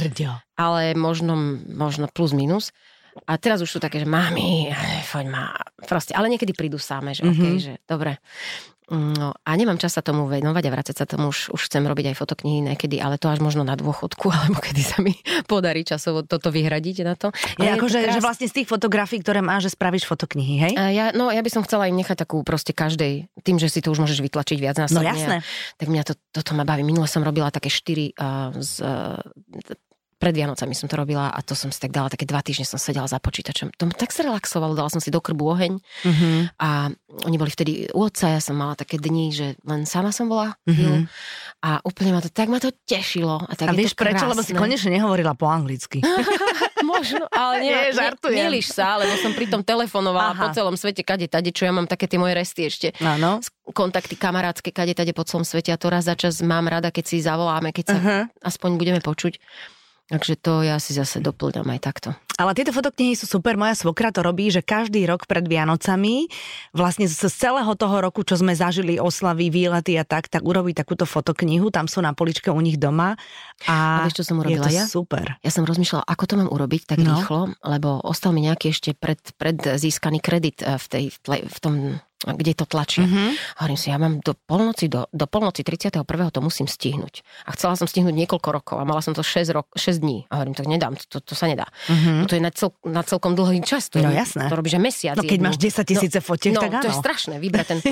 [0.55, 1.35] Ale možno,
[1.67, 2.71] možno plus minus.
[3.25, 4.69] A teraz už sú také, že mami,
[5.09, 5.49] foď ma,
[5.89, 7.41] proste, ale niekedy prídu sáme, že mm-hmm.
[7.41, 8.21] okay, že dobre.
[8.87, 12.15] No a nemám čas sa tomu venovať a vrácať sa tomu, už, už chcem robiť
[12.15, 15.19] aj fotoknihy niekedy, ale to až možno na dôchodku, alebo kedy sa mi
[15.51, 17.35] podarí časovo toto vyhradiť na to.
[17.59, 18.15] Je akože, krás...
[18.15, 20.73] že vlastne z tých fotografií, ktoré máš, že spravíš fotoknihy, hej?
[20.79, 23.83] A ja, no ja by som chcela im nechať takú proste každej, tým, že si
[23.83, 25.43] to už môžeš vytlačiť viac na No jasné.
[25.77, 26.87] Tak mňa to, toto ma baví.
[26.87, 29.19] Minule som robila také štyri uh, z, uh,
[30.17, 32.81] pred Vianocami som to robila a to som si tak dala, také dva týždne som
[32.81, 33.77] sedela za počítačom.
[33.77, 36.37] To tak sa relaxovalo, dala som si do krbu oheň mm-hmm.
[36.57, 36.89] a
[37.29, 40.57] oni boli vtedy u otca, ja som mala také dni, že len sama som bola
[40.65, 41.05] mm-hmm.
[41.65, 43.45] a úplne ma to, tak ma to tešilo.
[43.45, 46.01] A, tak a vieš prečo, lebo si konečne nehovorila po anglicky.
[46.87, 48.47] Možno, ale nie, nie, žartujem.
[48.47, 50.43] Milíš sa, lebo som pri tom telefonovala Aha.
[50.45, 52.89] po celom svete, kade tade, čo ja mám také tie moje resty ešte.
[53.03, 53.43] Áno.
[53.75, 57.05] Kontakty kamarátske, kade tade po celom svete a to raz za čas mám rada, keď
[57.05, 58.23] si zavoláme, keď sa uh-huh.
[58.47, 59.37] aspoň budeme počuť.
[60.07, 62.11] Takže to ja si zase doplňam aj takto.
[62.37, 63.57] Ale tieto fotoknihy sú super.
[63.57, 66.29] Moja svokra to robí, že každý rok pred Vianocami,
[66.77, 71.09] vlastne z celého toho roku, čo sme zažili oslavy, výlety a tak, tak urobí takúto
[71.09, 71.73] fotoknihu.
[71.73, 73.17] Tam sú na poličke u nich doma.
[73.65, 74.85] A, a vieš, čo som urobila je to ja?
[74.85, 75.41] super.
[75.41, 77.17] Ja som rozmýšľala, ako to mám urobiť tak no.
[77.17, 81.05] rýchlo, lebo ostal mi nejaký ešte pred, pred získaný kredit eh, v, tej,
[81.49, 81.75] v tom
[82.25, 83.05] kde to tlačia.
[83.05, 83.61] Mm-hmm.
[83.61, 86.03] Hovorím si, ja mám do polnoci, do, do polnoci 31.
[86.33, 87.21] to musím stihnúť.
[87.45, 90.25] A chcela som stihnúť niekoľko rokov a mala som to 6, rok, 6 dní.
[90.33, 91.69] A hovorím, tak nedám, to, to sa nedá.
[91.93, 92.26] Mm-hmm.
[92.27, 93.89] To je na, cel, na celkom dlhý čas.
[93.95, 94.51] To no je, jasné.
[94.51, 95.15] To robíš aj mesiac.
[95.17, 95.47] No keď jednu.
[95.51, 96.83] máš 10 tisíce no, fotiek, no, tak áno.
[96.83, 97.79] to je strašné, vybrať ten...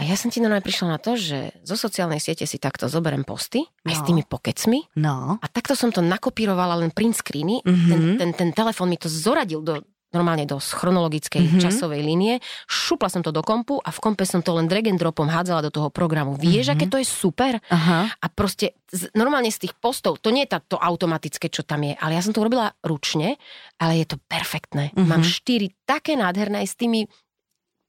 [0.00, 3.28] A ja som ti normálne prišla na to, že zo sociálnej siete si takto zoberiem
[3.28, 3.98] posty, aj no.
[4.00, 4.88] s tými pokecmi.
[4.96, 5.36] No.
[5.36, 7.60] A takto som to nakopírovala len print screeny.
[7.60, 7.90] Mm-hmm.
[7.92, 11.62] Ten, ten, ten telefon mi to zoradil do, normálne do chronologickej mm-hmm.
[11.64, 15.00] časovej línie, šupla som to do kompu a v kompe som to len drag and
[15.00, 16.36] dropom hádzala do toho programu.
[16.36, 16.78] Vieš, mm-hmm.
[16.78, 17.52] aké to je super?
[17.72, 18.12] Aha.
[18.12, 21.96] A proste z, normálne z tých postov, to nie je to automatické, čo tam je,
[21.96, 23.40] ale ja som to urobila ručne,
[23.80, 24.92] ale je to perfektné.
[24.92, 25.08] Mm-hmm.
[25.08, 27.08] Mám štyri také nádherné s tými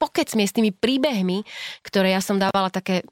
[0.04, 1.48] pokecmi, s tými príbehmi,
[1.80, 3.08] ktoré ja som dávala také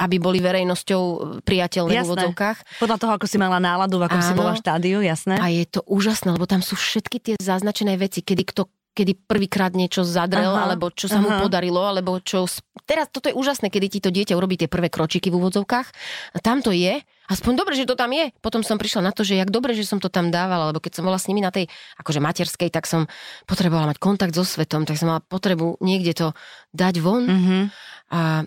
[0.00, 1.02] aby boli verejnosťou
[1.44, 2.04] priateľné jasné.
[2.04, 2.58] v úvodzovkách.
[2.80, 4.28] Podľa toho, ako si mala náladu, v akom Áno.
[4.28, 5.36] si bola štádiu, jasné.
[5.36, 9.70] A je to úžasné, lebo tam sú všetky tie zaznačené veci, kedy kto kedy prvýkrát
[9.70, 11.24] niečo zadrel, aha, alebo čo sa aha.
[11.24, 12.50] mu podarilo, alebo čo...
[12.84, 15.88] Teraz toto je úžasné, kedy ti to dieťa urobí tie prvé kročiky v úvodzovkách.
[16.34, 16.98] A tam to je.
[17.30, 18.34] Aspoň dobre, že to tam je.
[18.42, 20.98] Potom som prišla na to, že jak dobre, že som to tam dávala, lebo keď
[20.98, 21.70] som bola s nimi na tej
[22.02, 23.06] akože materskej, tak som
[23.46, 26.28] potrebovala mať kontakt so svetom, tak som mala potrebu niekde to
[26.74, 27.22] dať von.
[27.30, 27.62] Mm-hmm.
[28.10, 28.42] A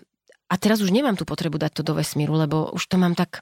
[0.48, 3.40] a teraz už nemám tú potrebu dať to do vesmíru, lebo už to mám tak,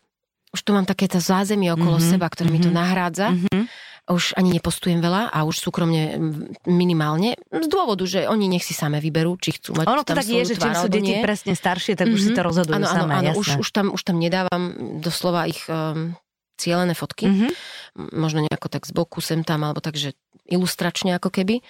[0.55, 2.77] už to mám také to zázemie okolo mm-hmm, seba, ktoré mm-hmm, mi to mhm.
[2.79, 3.27] nahrádza.
[3.35, 3.65] Mm-hmm.
[4.03, 6.19] Už ani nepostujem veľa a už súkromne
[6.67, 7.39] minimálne.
[7.55, 10.43] Z dôvodu, že oni nech si same vyberú, či chcú mať Ono to tak je,
[10.43, 11.23] že čím sú deti nie.
[11.23, 12.19] presne staršie, tak mm-hmm.
[12.19, 12.47] už si to mhm.
[12.51, 13.13] rozhodujú ano, samé.
[13.23, 14.63] Áno, už, už, tam, už tam nedávam
[14.99, 16.19] doslova ich um,
[16.63, 17.27] cielené fotky.
[17.27, 17.51] Mm-hmm.
[18.15, 20.15] Možno nejako tak z boku sem tam, alebo tak, že
[20.47, 21.63] ilustračne ako keby,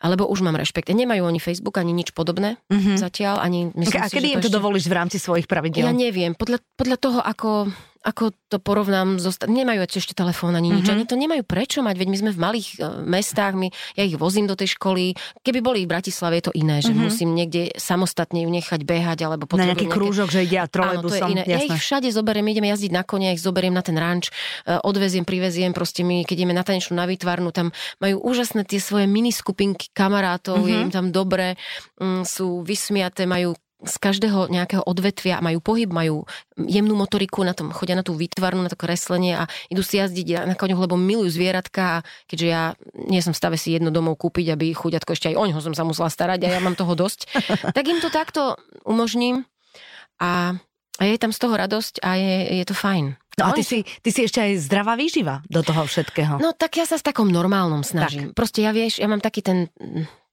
[0.00, 0.88] alebo už mám rešpekt.
[0.92, 2.96] Nemajú oni Facebook ani nič podobné mm-hmm.
[2.96, 3.40] zatiaľ.
[3.44, 4.56] Ani, myslím a, si, kedy im to ešte...
[4.56, 5.84] dovolíš v rámci svojich pravidel?
[5.84, 6.32] Ja neviem.
[6.32, 7.72] Podľa, podľa toho, ako,
[8.08, 10.96] ako to porovnám, so, nemajú ešte telefón ani nič, mm-hmm.
[10.96, 14.16] oni to nemajú prečo mať, veď my sme v malých uh, mestách, my, ja ich
[14.16, 15.12] vozím do tej školy,
[15.44, 17.04] keby boli v Bratislave, je to iné, že mm-hmm.
[17.04, 19.96] musím niekde samostatne ju nechať behať, alebo Na nejaký nejaké...
[20.00, 21.04] krúžok, že ide a trolejbusom.
[21.04, 21.42] Áno, to je iné.
[21.44, 24.32] Ja ich všade zoberiem, ideme jazdiť na kone, ja ich zoberiem na ten ranč,
[24.64, 28.80] uh, odveziem, priveziem, proste my, keď ideme na tanečnú na výtvarnu, tam majú úžasné tie
[28.80, 30.72] svoje mini skupinky kamarátov, mm-hmm.
[30.72, 31.60] je im tam dobre,
[32.00, 36.26] um, sú vysmiaté, majú z každého nejakého odvetvia majú pohyb, majú
[36.58, 40.50] jemnú motoriku, na tom chodia na tú výtvarnu, na to kreslenie a idú si jazdiť
[40.50, 42.62] na koňoch, lebo milujú zvieratka a keďže ja
[43.06, 45.74] nie som v stave si jedno domov kúpiť, aby chuďatko ešte aj o ňoho som
[45.78, 47.30] sa musela starať a ja mám toho dosť,
[47.76, 49.46] tak im to takto umožním
[50.18, 50.58] a,
[50.98, 53.14] a je tam z toho radosť a je, je to fajn.
[53.38, 56.42] No a ty si, ty si ešte aj zdravá výživa do toho všetkého.
[56.42, 58.34] No tak ja sa s takom normálnom snažím.
[58.34, 58.42] Tak.
[58.42, 59.70] Proste ja vieš, ja mám taký ten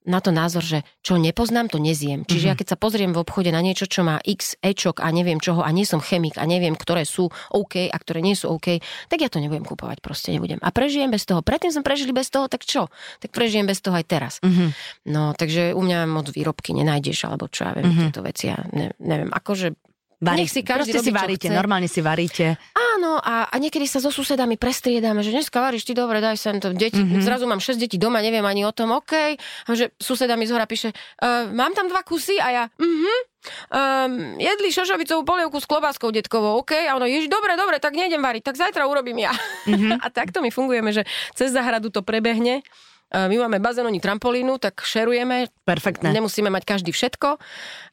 [0.06, 2.24] na to názor, že čo nepoznám, to nezjem.
[2.24, 2.50] Čiže mm-hmm.
[2.54, 5.65] ja keď sa pozriem v obchode na niečo, čo má x ečok a neviem čoho
[5.65, 9.18] a nie som chemik a neviem, ktoré sú OK a ktoré nie sú OK, tak
[9.20, 10.62] ja to nebudem kupovať, proste nebudem.
[10.62, 11.41] A prežijem bez toho.
[11.41, 12.88] Predtým som prežili bez toho, tak čo?
[13.20, 14.34] Tak prežijem bez toho aj teraz.
[14.46, 14.70] Mm-hmm.
[15.10, 18.04] No, takže u mňa moc výrobky nenájdeš, alebo čo ja viem, mm-hmm.
[18.10, 18.46] tieto veci.
[18.54, 19.74] Ja ne, neviem, akože
[20.23, 22.56] Varí, Nech si každý si varíte, normálne si varíte.
[22.71, 26.56] Áno, a, a niekedy sa so susedami prestriedame, že dneska varíš ty dobre, daj sem
[26.63, 27.04] to deti.
[27.04, 27.19] Mm-hmm.
[27.19, 29.12] Zrazu mám 6 detí doma, neviem ani o tom, OK.
[29.36, 33.36] A že suseda mi zhora píše, uh, mám tam dva kusy a ja, mhm.
[33.69, 36.73] Um, jedli šošovicovú polievku s klobáskou detkovou, OK?
[36.89, 39.38] A ono, ježi, dobre, dobre, tak nejdem variť, tak zajtra urobím ja.
[39.69, 40.01] Mm-hmm.
[40.06, 41.06] a takto my fungujeme, že
[41.38, 42.65] cez zahradu to prebehne.
[43.13, 45.54] my máme bazén, oni trampolínu, tak šerujeme.
[45.62, 46.10] Perfektne.
[46.10, 47.38] Nemusíme mať každý všetko.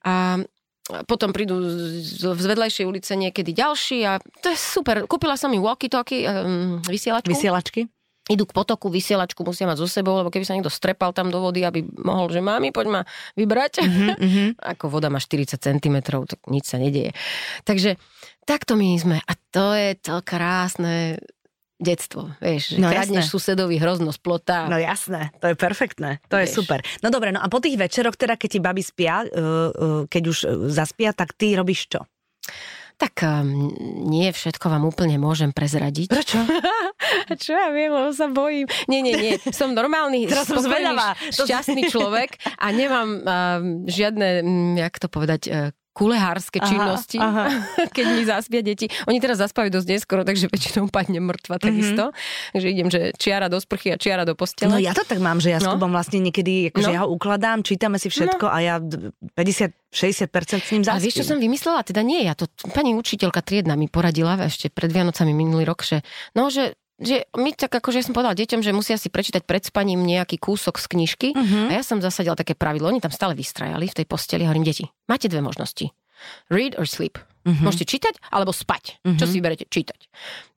[0.09, 0.41] A
[1.07, 1.63] potom prídu
[2.03, 5.07] z, vedlejšej ulice niekedy ďalší a to je super.
[5.07, 7.31] Kúpila som im walkie-talkie, um, vysielačku.
[7.31, 7.87] Vysielačky?
[8.31, 11.43] idú k potoku, vysielačku musia mať so sebou, lebo keby sa niekto strepal tam do
[11.43, 13.01] vody, aby mohol, že mami, poď ma
[13.35, 13.83] vybrať.
[13.83, 14.49] Mm-hmm.
[14.79, 17.11] Ako voda má 40 cm, tak nič sa nedieje.
[17.67, 17.99] Takže
[18.47, 19.17] takto my sme.
[19.27, 21.19] A to je to krásne
[21.83, 24.71] detstvo, vieš, no, kradneš susedovi hrozno z plota.
[24.71, 26.47] No jasné, to je perfektné, to vieš.
[26.47, 26.79] je super.
[27.03, 30.23] No dobre, no a po tých večeroch teda, keď ti babi spia, uh, uh, keď
[30.31, 30.39] už
[30.71, 32.07] zaspia, tak ty robíš čo?
[33.03, 33.75] Tak um,
[34.07, 36.07] nie všetko vám úplne môžem prezradiť.
[36.07, 36.39] Prečo?
[37.43, 38.71] Čo ja viem, lebo sa bojím.
[38.87, 39.35] Nie, nie, nie.
[39.51, 41.19] Som normálny, Teraz som zvedavá.
[41.35, 43.23] šťastný človek a nemám um,
[43.91, 47.85] žiadne, um, jak to povedať, uh, kulehárske činnosti, aha, aha.
[47.97, 48.89] keď mi zaspia deti.
[49.05, 51.63] Oni teraz zaspajú dosť neskoro, takže väčšinou padne mŕtva mhm.
[51.63, 52.05] takisto.
[52.11, 52.53] Mm-hmm.
[52.57, 54.73] Takže idem, že čiara do sprchy a čiara do postele.
[54.73, 55.77] No ja to tak mám, že ja s no.
[55.77, 56.95] vlastne niekedy, akože no.
[56.97, 58.53] ja ho ukladám, čítame si všetko no.
[58.53, 60.97] a ja 50-60% s ním zaspím.
[60.97, 61.85] A vieš, čo som vymyslela?
[61.85, 66.01] Teda nie, ja to, pani učiteľka triedna mi poradila ešte pred Vianocami minulý rok, že
[66.33, 69.63] no, že že my tak akože ja som povedala deťom, že musia si prečítať pred
[69.67, 71.69] spaním nejaký kúsok z knižky uh-huh.
[71.69, 74.87] a ja som zasadila také pravidlo, oni tam stále vystrajali v tej posteli hovorím, deti,
[75.11, 75.91] máte dve možnosti.
[76.49, 77.19] Read or sleep.
[77.43, 77.67] Uh-huh.
[77.67, 79.03] Môžete čítať alebo spať.
[79.03, 79.19] Uh-huh.
[79.19, 79.67] Čo si vyberete?
[79.67, 80.07] Čítať.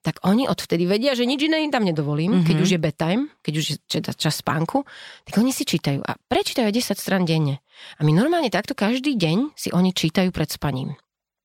[0.06, 2.46] Tak oni odvtedy vedia, že nič iné im tam nedovolím, uh-huh.
[2.46, 4.86] keď už je bedtime, keď už je čas spánku,
[5.26, 7.58] tak oni si čítajú a prečítajú 10 stran denne.
[7.98, 10.94] A my normálne takto každý deň si oni čítajú pred spaním.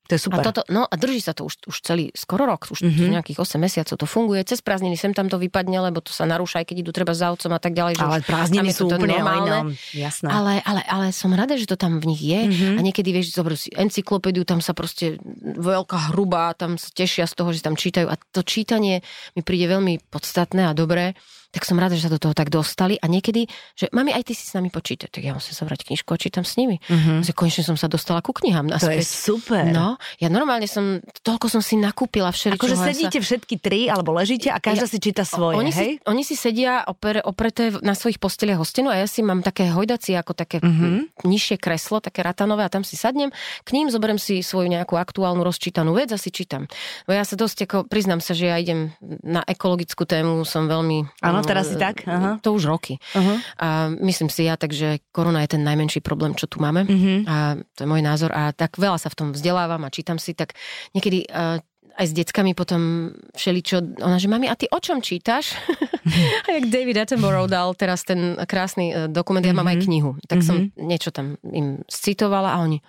[0.10, 0.42] To je super.
[0.42, 3.22] A, toto, no a drží sa to už, už celý skoro rok, už mm-hmm.
[3.22, 4.42] nejakých 8 mesiacov to funguje.
[4.44, 7.32] Cez prázdniny sem tam to vypadne, lebo to sa narúša, aj keď idú treba za
[7.32, 8.02] otcom a tak ďalej.
[8.02, 9.78] Že ale prázdniny sú úplne normálne.
[9.94, 10.28] Jasné.
[10.28, 12.40] Ale, ale, ale som rada, že to tam v nich je.
[12.50, 12.76] Mm-hmm.
[12.76, 17.34] A niekedy vieš, zoberú si encyklopédiu, tam sa proste veľká hrubá, tam sa tešia z
[17.38, 18.12] toho, že tam čítajú.
[18.12, 19.06] A to čítanie
[19.38, 21.16] mi príde veľmi podstatné a dobré
[21.52, 24.34] tak som rada, že sa do toho tak dostali a niekedy, že mami, aj ty
[24.34, 26.80] si s nami počítať, tak ja musím sa vrať knižku a čítam s nimi.
[26.88, 27.28] Mm-hmm.
[27.28, 28.88] Že konečne som sa dostala ku knihám naspäť.
[28.88, 29.68] To je super.
[29.68, 32.56] No, ja normálne som, toľko som si nakúpila všeličo.
[32.56, 33.26] Akože sedíte sa...
[33.28, 36.00] všetky tri, alebo ležíte a každá ja, si číta svoje, oni hej?
[36.00, 39.68] Si, oni si sedia opre, opreté na svojich posteliach hostenu a ja si mám také
[39.68, 41.28] hojdacie, ako také mm-hmm.
[41.28, 43.28] nižšie kreslo, také ratanové a tam si sadnem.
[43.68, 46.72] K ním zoberiem si svoju nejakú aktuálnu rozčítanú vec a si čítam.
[47.04, 51.20] Bo ja sa dosť, ako, priznám sa, že ja idem na ekologickú tému, som veľmi...
[51.20, 52.06] Áno, teraz si tak?
[52.06, 52.40] Aha.
[52.42, 52.98] To už roky.
[53.14, 53.38] Uh-huh.
[53.62, 53.68] A
[54.02, 56.86] myslím si ja, takže korona je ten najmenší problém, čo tu máme.
[56.86, 57.26] Uh-huh.
[57.26, 57.36] A
[57.76, 58.32] to je môj názor.
[58.34, 60.58] A tak veľa sa v tom vzdelávam a čítam si, tak
[60.94, 61.62] niekedy uh,
[62.00, 65.54] aj s deckami potom všeličo, ona, že mami, a ty o čom čítaš?
[66.46, 70.42] a jak David Attenborough dal teraz ten krásny uh, dokument, ja mám aj knihu, tak
[70.42, 72.80] som niečo tam im scitovala a oni,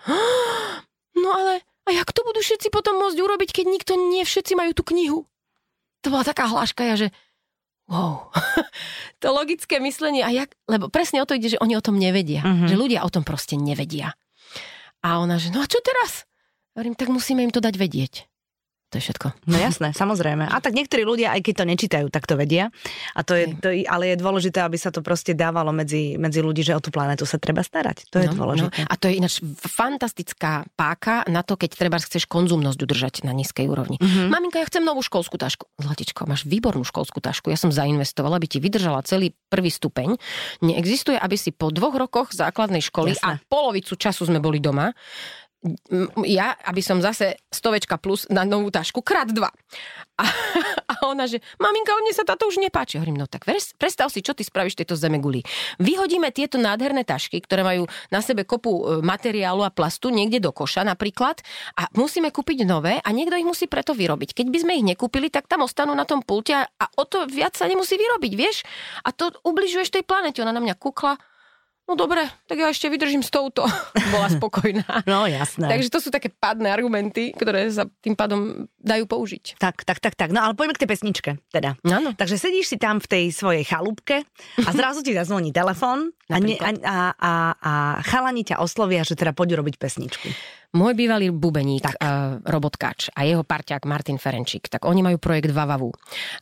[1.19, 4.71] no ale a jak to budú všetci potom môcť urobiť, keď nikto, nie všetci majú
[4.71, 5.27] tú knihu?
[6.07, 7.09] To bola taká hláška, ja, že
[7.91, 8.31] wow,
[9.23, 12.43] to logické myslenie, a jak, lebo presne o to ide, že oni o tom nevedia,
[12.43, 12.69] uh-huh.
[12.69, 14.15] že ľudia o tom proste nevedia.
[15.03, 16.25] A ona, že no a čo teraz?
[16.73, 18.32] Hovorím, tak musíme im to dať vedieť.
[18.93, 19.49] To je všetko.
[19.49, 20.53] No jasné, samozrejme.
[20.53, 22.69] A tak niektorí ľudia, aj keď to nečítajú, tak to vedia.
[23.17, 26.61] A to je, to, ale je dôležité, aby sa to proste dávalo medzi, medzi ľudí,
[26.61, 28.13] že o tú planetu sa treba starať.
[28.13, 28.85] To je no, dôležité.
[28.85, 28.93] No.
[28.93, 33.65] A to je ináč fantastická páka na to, keď treba chceš konzumnosť udržať na nízkej
[33.65, 33.97] úrovni.
[33.97, 34.29] Mm-hmm.
[34.29, 35.65] Maminka, ja chcem novú školskú tašku.
[35.81, 37.49] Zlatičko, máš výbornú školskú tašku.
[37.49, 40.21] Ja som zainvestovala, aby ti vydržala celý prvý stupeň.
[40.61, 43.41] Neexistuje, aby si po dvoch rokoch základnej školy Jasne.
[43.41, 44.93] a polovicu času sme boli doma,
[46.27, 49.47] ja, aby som zase stovečka plus na novú tašku, krát dva.
[50.19, 50.25] A,
[50.91, 52.99] a ona, že maminka, mne sa táto už nepáči.
[52.99, 53.47] Hovorím, no tak
[53.79, 55.47] predstav si, čo ty spravíš tejto zeme guli.
[55.79, 60.51] Vyhodíme tieto nádherné tašky, ktoré majú na sebe kopu e, materiálu a plastu niekde do
[60.51, 61.39] koša napríklad
[61.79, 64.35] a musíme kúpiť nové a niekto ich musí preto vyrobiť.
[64.35, 66.67] Keď by sme ich nekúpili, tak tam ostanú na tom pulte a,
[66.99, 68.67] o to viac sa nemusí vyrobiť, vieš?
[69.07, 70.43] A to ubližuješ tej planete.
[70.43, 71.23] Ona na mňa kukla
[71.89, 73.67] no dobre, tak ja ešte vydržím s touto.
[74.15, 75.07] Bola spokojná.
[75.07, 75.69] No jasné.
[75.69, 79.59] Takže to sú také padné argumenty, ktoré sa tým pádom dajú použiť.
[79.59, 80.31] Tak, tak, tak, tak.
[80.31, 81.79] No ale poďme k tej pesničke teda.
[81.87, 82.15] Áno.
[82.15, 84.27] Takže sedíš si tam v tej svojej chalúbke
[84.63, 87.73] a zrazu ti zazvoní telefon a, a, a, a, a
[88.07, 90.29] chalani ťa oslovia, že teda poď robiť pesničku
[90.73, 91.97] môj bývalý bubeník, tak.
[92.01, 95.93] Uh, robotkáč a jeho parťák Martin Ferenčík, tak oni majú projekt Vavavu.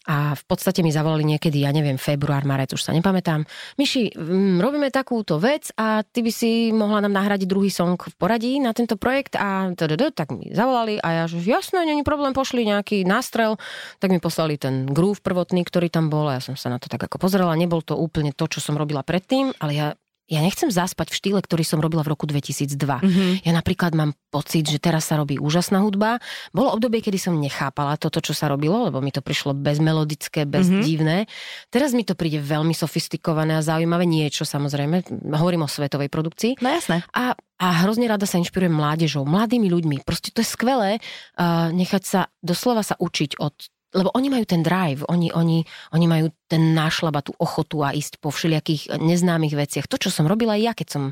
[0.07, 3.43] A v podstate mi zavolali niekedy, ja neviem, február, marec, už sa nepamätám.
[3.75, 8.14] Myši, m, robíme takúto vec a ty by si mohla nám nahradiť druhý song v
[8.14, 12.31] poradí na tento projekt a tdd, tak mi zavolali a ja, že jasné, není problém,
[12.31, 13.59] pošli nejaký nástrel,
[13.99, 16.87] tak mi poslali ten groove prvotný, ktorý tam bol a ja som sa na to
[16.87, 17.59] tak ako pozrela.
[17.59, 19.80] Nebol to úplne to, čo som robila predtým, ale ja
[20.31, 22.79] ja nechcem zaspať v štýle, ktorý som robila v roku 2002.
[22.79, 23.31] Mm-hmm.
[23.43, 26.23] Ja napríklad mám pocit, že teraz sa robí úžasná hudba.
[26.55, 31.27] Bolo obdobie, kedy som nechápala toto, čo sa robilo, lebo mi to prišlo bezmelodické, bezdivné.
[31.27, 31.69] Mm-hmm.
[31.75, 35.03] Teraz mi to príde veľmi sofistikované a zaujímavé niečo, samozrejme.
[35.35, 36.62] Hovorím o svetovej produkcii.
[36.62, 37.03] No jasné.
[37.11, 40.07] A, a hrozne rada sa inšpirujem mládežou, mladými ľuďmi.
[40.07, 43.55] Proste to je skvelé uh, nechať sa, doslova sa učiť od
[43.90, 48.22] lebo oni majú ten drive, oni, oni, oni majú ten nášlaba, tú ochotu a ísť
[48.22, 49.90] po všelijakých neznámych veciach.
[49.90, 51.03] To, čo som robila aj ja, keď som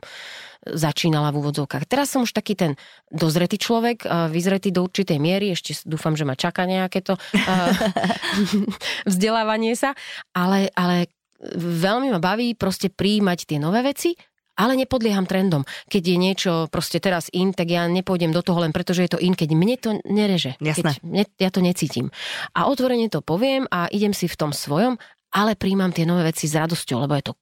[0.66, 1.86] začínala v úvodzovkách.
[1.86, 2.74] Teraz som už taký ten
[3.08, 7.14] dozretý človek, vyzretý do určitej miery, ešte dúfam, že ma čaká nejaké to
[9.10, 9.94] vzdelávanie sa,
[10.34, 11.10] ale, ale
[11.58, 14.18] veľmi ma baví proste príjmať tie nové veci
[14.58, 15.62] ale nepodlieham trendom.
[15.86, 19.14] Keď je niečo proste teraz in, tak ja nepôjdem do toho len preto, že je
[19.14, 20.58] to in, keď mne to nereže.
[20.58, 20.98] Jasné.
[20.98, 22.10] Keď mne, ja to necítim.
[22.58, 24.98] A otvorene to poviem a idem si v tom svojom,
[25.30, 27.34] ale príjmam tie nové veci s radosťou, lebo je to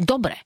[0.00, 0.40] dobre.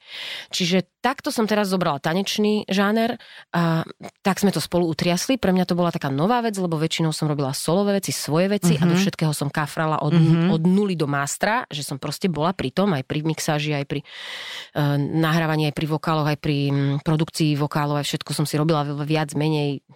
[0.50, 3.22] Čiže takto som teraz zobrala tanečný žáner
[3.54, 3.86] a
[4.26, 5.38] tak sme to spolu utriasli.
[5.38, 8.74] Pre mňa to bola taká nová vec, lebo väčšinou som robila solové veci, svoje veci
[8.74, 8.86] mm-hmm.
[8.86, 9.02] a do mhm.
[9.06, 10.50] všetkého som kafrala od, mm-hmm.
[10.50, 14.00] od nuly do mástra, že som proste bola pri tom, aj pri mixáži, aj pri
[14.02, 18.82] uh, nahrávaní, aj pri vokáloch, aj pri um, produkcii vokálov, aj všetko som si robila
[19.06, 19.86] viac, menej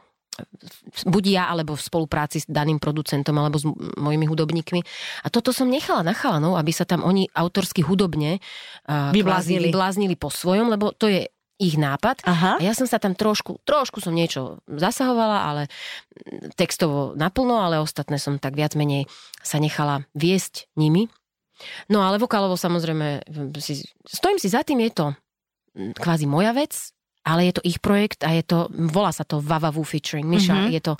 [1.06, 4.80] buď ja, alebo v spolupráci s daným producentom, alebo s mojimi hudobníkmi.
[5.24, 8.38] A toto som nechala na chalanov, aby sa tam oni autorsky hudobne
[8.88, 9.72] uh, vybláznili.
[9.72, 12.20] vybláznili po svojom, lebo to je ich nápad.
[12.28, 12.60] Aha.
[12.60, 15.62] A ja som sa tam trošku, trošku som niečo zasahovala, ale
[16.52, 19.08] textovo naplno, ale ostatné som tak viac menej
[19.40, 21.08] sa nechala viesť nimi.
[21.88, 23.24] No ale vokálovo samozrejme,
[23.56, 25.06] si, stojím si za tým, je to
[25.96, 26.95] kvázi moja vec,
[27.26, 30.74] ale je to ich projekt a je to, volá sa to Vavavu featuring Miša, mm-hmm.
[30.78, 30.94] je to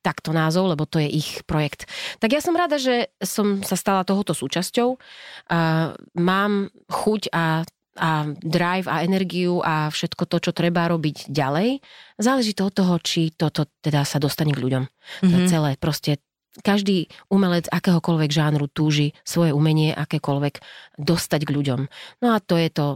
[0.00, 1.90] takto názov, lebo to je ich projekt.
[2.22, 4.94] Tak ja som rada, že som sa stala tohoto súčasťou.
[4.94, 11.80] Uh, mám chuť a a drive a energiu a všetko to, čo treba robiť ďalej.
[12.20, 14.84] Záleží to od toho, či toto teda sa dostane k ľuďom.
[14.84, 15.32] Mm-hmm.
[15.32, 16.20] To celé proste
[16.60, 20.60] každý umelec akéhokoľvek žánru túži svoje umenie akékoľvek
[21.00, 21.80] dostať k ľuďom.
[22.24, 22.86] No a to je to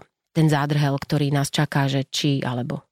[0.41, 2.90] ten zádrhel, ktorý nás čaká, že či alebo.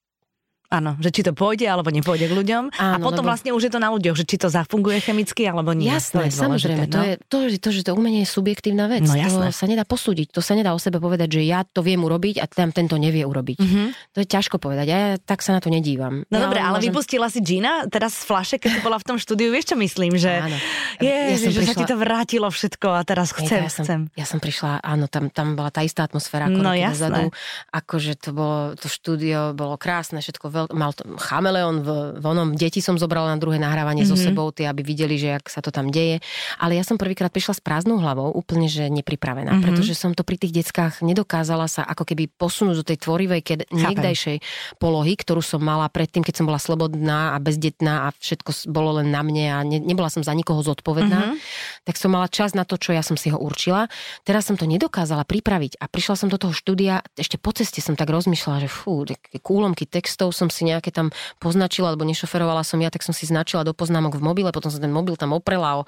[0.69, 2.77] Áno, že či to pôjde alebo nepôjde k ľuďom.
[2.77, 3.33] Áno, a potom lebo...
[3.33, 5.89] vlastne už je to na ľuďoch, že či to zafunguje chemicky alebo nie.
[5.89, 6.85] Jasné, to samozrejme.
[6.85, 6.93] No?
[6.93, 9.09] To, je, to, že, to, že to umenie je subjektívna vec.
[9.09, 9.49] No, jasné.
[9.49, 10.29] To sa nedá posúdiť.
[10.37, 13.25] To sa nedá o sebe povedať, že ja to viem urobiť a tam tento nevie
[13.25, 13.57] urobiť.
[13.57, 13.87] Mm-hmm.
[14.13, 14.87] To je ťažko povedať.
[14.93, 16.29] Ja tak sa na to nedívam.
[16.29, 16.93] No ja dobre, ale môžem...
[16.93, 19.49] vypustila si Gina teraz z flaše, keď si bola v tom štúdiu.
[19.49, 20.21] Vieš, čo myslím?
[20.21, 20.59] Že, áno.
[21.01, 21.57] Je, ja že, prišla...
[21.57, 24.01] že sa ti to vrátilo všetko a teraz chcem, ja som, chcem.
[24.21, 27.33] Ja som prišla, áno, tam, tam bola tá istá atmosféra ako no, jasné.
[27.73, 32.59] Akože to bolo, to štúdio bolo krásne, všetko veľ, mal to, chameleon v, v onom,
[32.59, 34.19] deti som zobrala na druhé nahrávanie mm-hmm.
[34.19, 34.27] so mhm.
[34.35, 36.19] sebou, tie, aby videli, že ak sa to tam deje.
[36.59, 39.65] Ale ja som prvýkrát prišla s prázdnou hlavou, úplne, že nepripravená, mm-hmm.
[39.65, 43.59] pretože som to pri tých deckách nedokázala sa ako keby posunúť do tej tvorivej, keď
[43.71, 44.43] niekdajšej
[44.83, 49.13] polohy, ktorú som mala predtým, keď som bola slobodná a bezdetná a všetko bolo len
[49.13, 51.35] na mne a ne, nebola som za nikoho zodpovedná.
[51.35, 51.78] Mm-hmm.
[51.89, 53.89] Tak som mala čas na to, čo ja som si ho určila.
[54.29, 57.97] Teraz som to nedokázala pripraviť a prišla som do toho štúdia, ešte po ceste som
[57.97, 59.09] tak rozmýšľala, že fú,
[59.41, 61.09] kúlomky textov som si nejaké tam
[61.41, 64.85] poznačila, alebo nešoferovala som ja, tak som si značila do poznámok v mobile, potom som
[64.85, 65.83] ten mobil tam oprela o,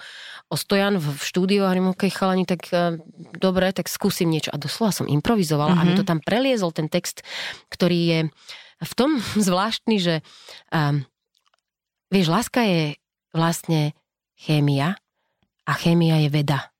[0.48, 2.96] o stojan v, v štúdiu a hovorím, ok, chalani, tak uh,
[3.36, 4.48] dobre, tak skúsim niečo.
[4.48, 5.84] A doslova som improvizovala mm-hmm.
[5.84, 6.10] a mi to mhm.
[6.16, 7.20] tam preliezol ten text,
[7.68, 8.20] ktorý je
[8.80, 10.14] v tom zvláštny, že
[10.72, 11.04] um,
[12.08, 12.96] vieš, láska je
[13.36, 13.92] vlastne
[14.40, 14.96] chémia,
[15.66, 16.70] a chémia je veda.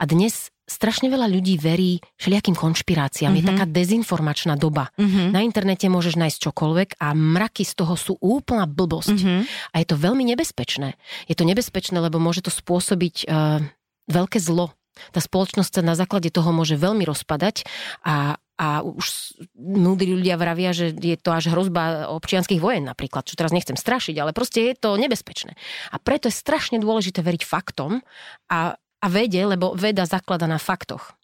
[0.00, 3.34] A dnes strašne veľa ľudí verí všelijakým konšpiráciám.
[3.34, 3.42] Mm-hmm.
[3.42, 3.50] Je mhm.
[3.50, 4.94] taká dezinformačná doba.
[4.94, 5.26] Mm-hmm.
[5.34, 9.18] Na internete môžeš nájsť čokoľvek a mraky z toho sú úplná blbosť.
[9.18, 9.40] Mm-hmm.
[9.74, 10.94] A je to veľmi nebezpečné.
[11.26, 13.58] Je to nebezpečné, lebo môže to spôsobiť uh,
[14.06, 14.70] veľké zlo.
[15.10, 17.64] Tá spoločnosť sa na základe toho môže veľmi rozpadať
[18.04, 23.32] a a už múdri ľudia vravia, že je to až hrozba občianských vojen napríklad, čo
[23.32, 25.56] teraz nechcem strašiť, ale proste je to nebezpečné.
[25.88, 28.04] A preto je strašne dôležité veriť faktom
[28.52, 31.16] a, a vede, lebo veda zaklada na faktoch.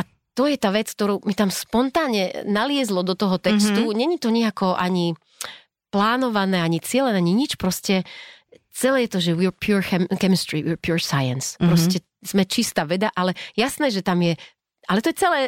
[0.00, 3.92] A to je tá vec, ktorú mi tam spontánne naliezlo do toho textu.
[3.92, 4.00] Mm-hmm.
[4.00, 5.12] Není to nejako ani
[5.92, 7.60] plánované, ani cieľené, ani nič.
[7.60, 8.08] Proste
[8.72, 11.60] celé je to, že we're pure chem- chemistry, we're pure science.
[11.60, 11.68] Mm-hmm.
[11.68, 14.40] Proste sme čistá veda, ale jasné, že tam je
[14.90, 15.40] ale to je celé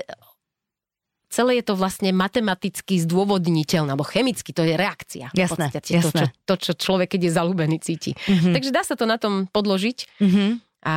[1.34, 5.34] celé je to vlastne matematicky zdôvodniteľné, alebo chemicky, to je reakcia.
[5.34, 6.06] Jasné, podstate, jasné.
[6.06, 8.14] To, čo, to, čo človek, keď je zalúbený, cíti.
[8.14, 8.54] Mm-hmm.
[8.54, 10.22] Takže dá sa to na tom podložiť.
[10.22, 10.50] Mm-hmm.
[10.86, 10.94] A,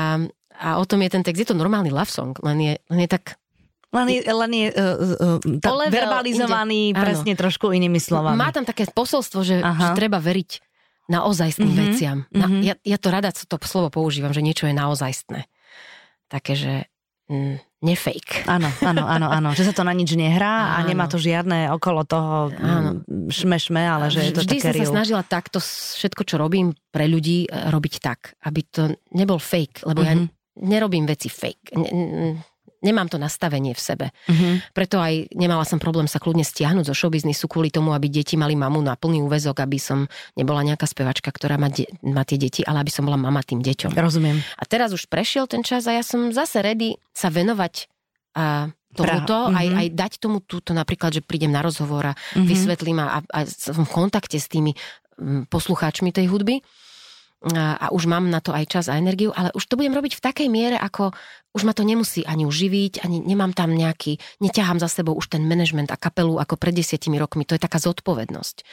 [0.62, 1.41] a o tom je ten text.
[1.41, 3.41] Je to normálny love song, len je, len je tak
[3.88, 7.00] len je, len je uh, uh, verbalizovaný inde.
[7.00, 7.39] presne Áno.
[7.39, 8.36] trošku inými slovami.
[8.36, 10.60] Má tam také posolstvo, že, že treba veriť
[11.08, 11.88] naozajstným mm-hmm.
[11.88, 12.17] veciam.
[12.36, 12.62] Na, mm-hmm.
[12.67, 15.47] ja, ja to rada to slovo používam, že niečo je naozajstné.
[16.28, 16.73] Také, že
[17.32, 18.50] mm, nefake.
[18.50, 19.50] Áno, áno, áno, áno.
[19.54, 20.74] Že sa to na nič nehrá áno.
[20.82, 23.06] a nemá to žiadne okolo toho áno.
[23.30, 27.06] šmešme, ale že je to Vždy také som sa snažila takto všetko, čo robím pre
[27.06, 30.10] ľudí, e, robiť tak, aby to nebol fake, lebo mm-hmm.
[30.10, 30.28] ja mhm.
[30.66, 31.78] nerobím veci fake
[32.82, 34.06] nemám to nastavenie v sebe.
[34.30, 34.54] Mm-hmm.
[34.74, 38.54] Preto aj nemala som problém sa kľudne stiahnuť zo showbiznisu kvôli tomu, aby deti mali
[38.54, 40.06] mamu na plný úvezok, aby som
[40.38, 43.62] nebola nejaká spevačka, ktorá má, de- má tie deti, ale aby som bola mama tým
[43.62, 43.94] deťom.
[43.98, 44.38] Rozumiem.
[44.58, 47.90] A teraz už prešiel ten čas a ja som zase ready sa venovať
[48.38, 49.58] a tomuto, mm-hmm.
[49.58, 52.46] aj, aj dať tomu túto napríklad, že prídem na rozhovor a mm-hmm.
[52.46, 54.78] vysvetlím a, a som v kontakte s tými
[55.50, 56.62] poslucháčmi tej hudby
[57.56, 60.24] a, už mám na to aj čas a energiu, ale už to budem robiť v
[60.24, 61.16] takej miere, ako
[61.56, 65.48] už ma to nemusí ani uživiť, ani nemám tam nejaký, neťahám za sebou už ten
[65.48, 68.68] management a kapelu ako pred desiatimi rokmi, to je taká zodpovednosť.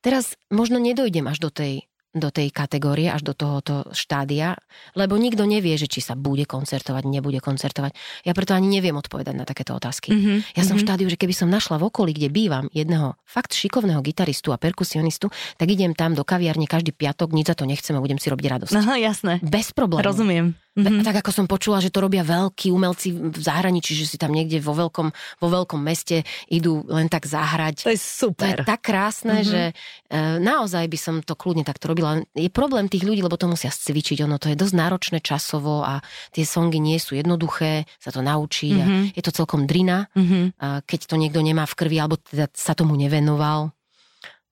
[0.00, 4.58] Teraz možno nedojdem až do tej do tej kategórie, až do tohoto štádia,
[4.98, 7.94] lebo nikto nevie, že či sa bude koncertovať, nebude koncertovať.
[8.26, 10.10] Ja preto ani neviem odpovedať na takéto otázky.
[10.10, 10.58] Mm-hmm.
[10.58, 10.82] Ja som mm-hmm.
[10.82, 14.58] v štádiu, že keby som našla v okolí, kde bývam, jedného fakt šikovného gitaristu a
[14.58, 18.26] perkusionistu, tak idem tam do kaviarne každý piatok, nič za to nechcem a budem si
[18.26, 18.74] robiť radosť.
[18.74, 19.38] Aha, jasné.
[19.46, 20.10] Bez problémov.
[20.10, 20.58] Rozumiem.
[20.78, 21.02] Mm-hmm.
[21.02, 24.62] Tak ako som počula, že to robia veľkí umelci v zahraničí, že si tam niekde
[24.62, 25.10] vo veľkom,
[25.42, 27.82] vo veľkom meste idú len tak zahrať.
[27.82, 28.62] To je super.
[28.62, 29.50] To je tak krásne, mm-hmm.
[29.50, 29.72] že e,
[30.38, 32.22] naozaj by som to kľudne takto robila.
[32.38, 34.22] Je problém tých ľudí, lebo to musia cvičiť.
[34.22, 35.98] Ono to je dosť náročné časovo a
[36.30, 38.82] tie songy nie sú jednoduché, sa to naučí mm-hmm.
[38.82, 39.02] a mhm.
[39.18, 40.44] je to celkom drina, mm-hmm.
[40.62, 43.74] a keď to niekto nemá v krvi alebo teda sa tomu nevenoval.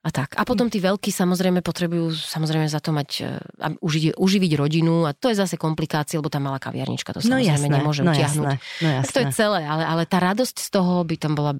[0.06, 0.38] A tak.
[0.38, 5.10] A potom tí veľkí samozrejme potrebujú samozrejme za to mať, uh, užiť, uživiť rodinu a
[5.10, 8.46] to je zase komplikácia, lebo tá malá kaviarnička to no samozrejme jasné, nemôže no utiahnuť.
[8.46, 9.04] Jasné, no jasné.
[9.04, 11.52] Tak to je celé, ale, ale tá radosť z toho by tam bola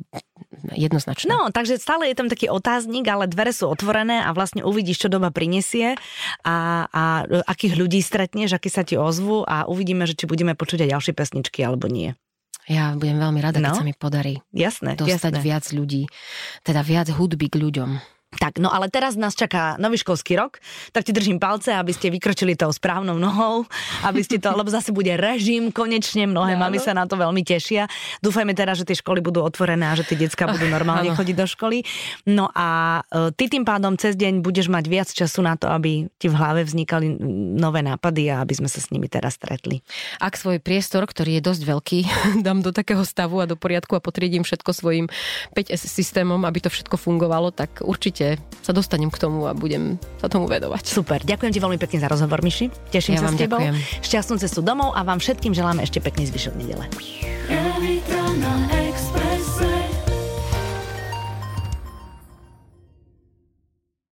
[0.71, 1.27] jednoznačná.
[1.27, 5.09] No, takže stále je tam taký otáznik, ale dvere sú otvorené a vlastne uvidíš, čo
[5.11, 5.99] doba prinesie
[6.47, 7.03] a, a
[7.43, 11.13] akých ľudí stretneš, akí sa ti ozvu a uvidíme, že či budeme počuť aj ďalšie
[11.19, 12.15] pesničky alebo nie.
[12.69, 13.73] Ja budem veľmi rada, no?
[13.73, 15.45] keď sa mi podarí jasné, dostať jasné.
[15.45, 16.03] viac ľudí,
[16.63, 18.18] teda viac hudby k ľuďom.
[18.29, 20.61] Tak, no ale teraz nás čaká nový školský rok,
[20.93, 23.65] tak ti držím palce, aby ste vykročili tou správnou nohou,
[24.05, 27.41] aby ste to, lebo zase bude režim konečne, mnohé no, mami sa na to veľmi
[27.41, 27.89] tešia.
[28.21, 31.49] Dúfajme teraz, že tie školy budú otvorené a že tie decka budú normálne chodiť do
[31.49, 31.89] školy.
[32.29, 36.13] No a e, ty tým pádom cez deň budeš mať viac času na to, aby
[36.21, 37.17] ti v hlave vznikali
[37.57, 39.81] nové nápady a aby sme sa s nimi teraz stretli.
[40.21, 41.99] Ak svoj priestor, ktorý je dosť veľký,
[42.47, 45.09] dám do takého stavu a do poriadku a potriedím všetko svojim
[45.57, 49.95] 5S systémom, aby to všetko fungovalo, tak určite určite sa dostanem k tomu a budem
[50.19, 50.83] sa tomu vedovať.
[50.83, 52.67] Super, ďakujem ti veľmi pekne za rozhovor, Miši.
[52.91, 53.63] Teším ja sa s tebou.
[53.63, 53.75] Ďakujem.
[54.03, 56.85] Šťastnú cestu domov a vám všetkým želáme ešte pekný zvyšok nedele.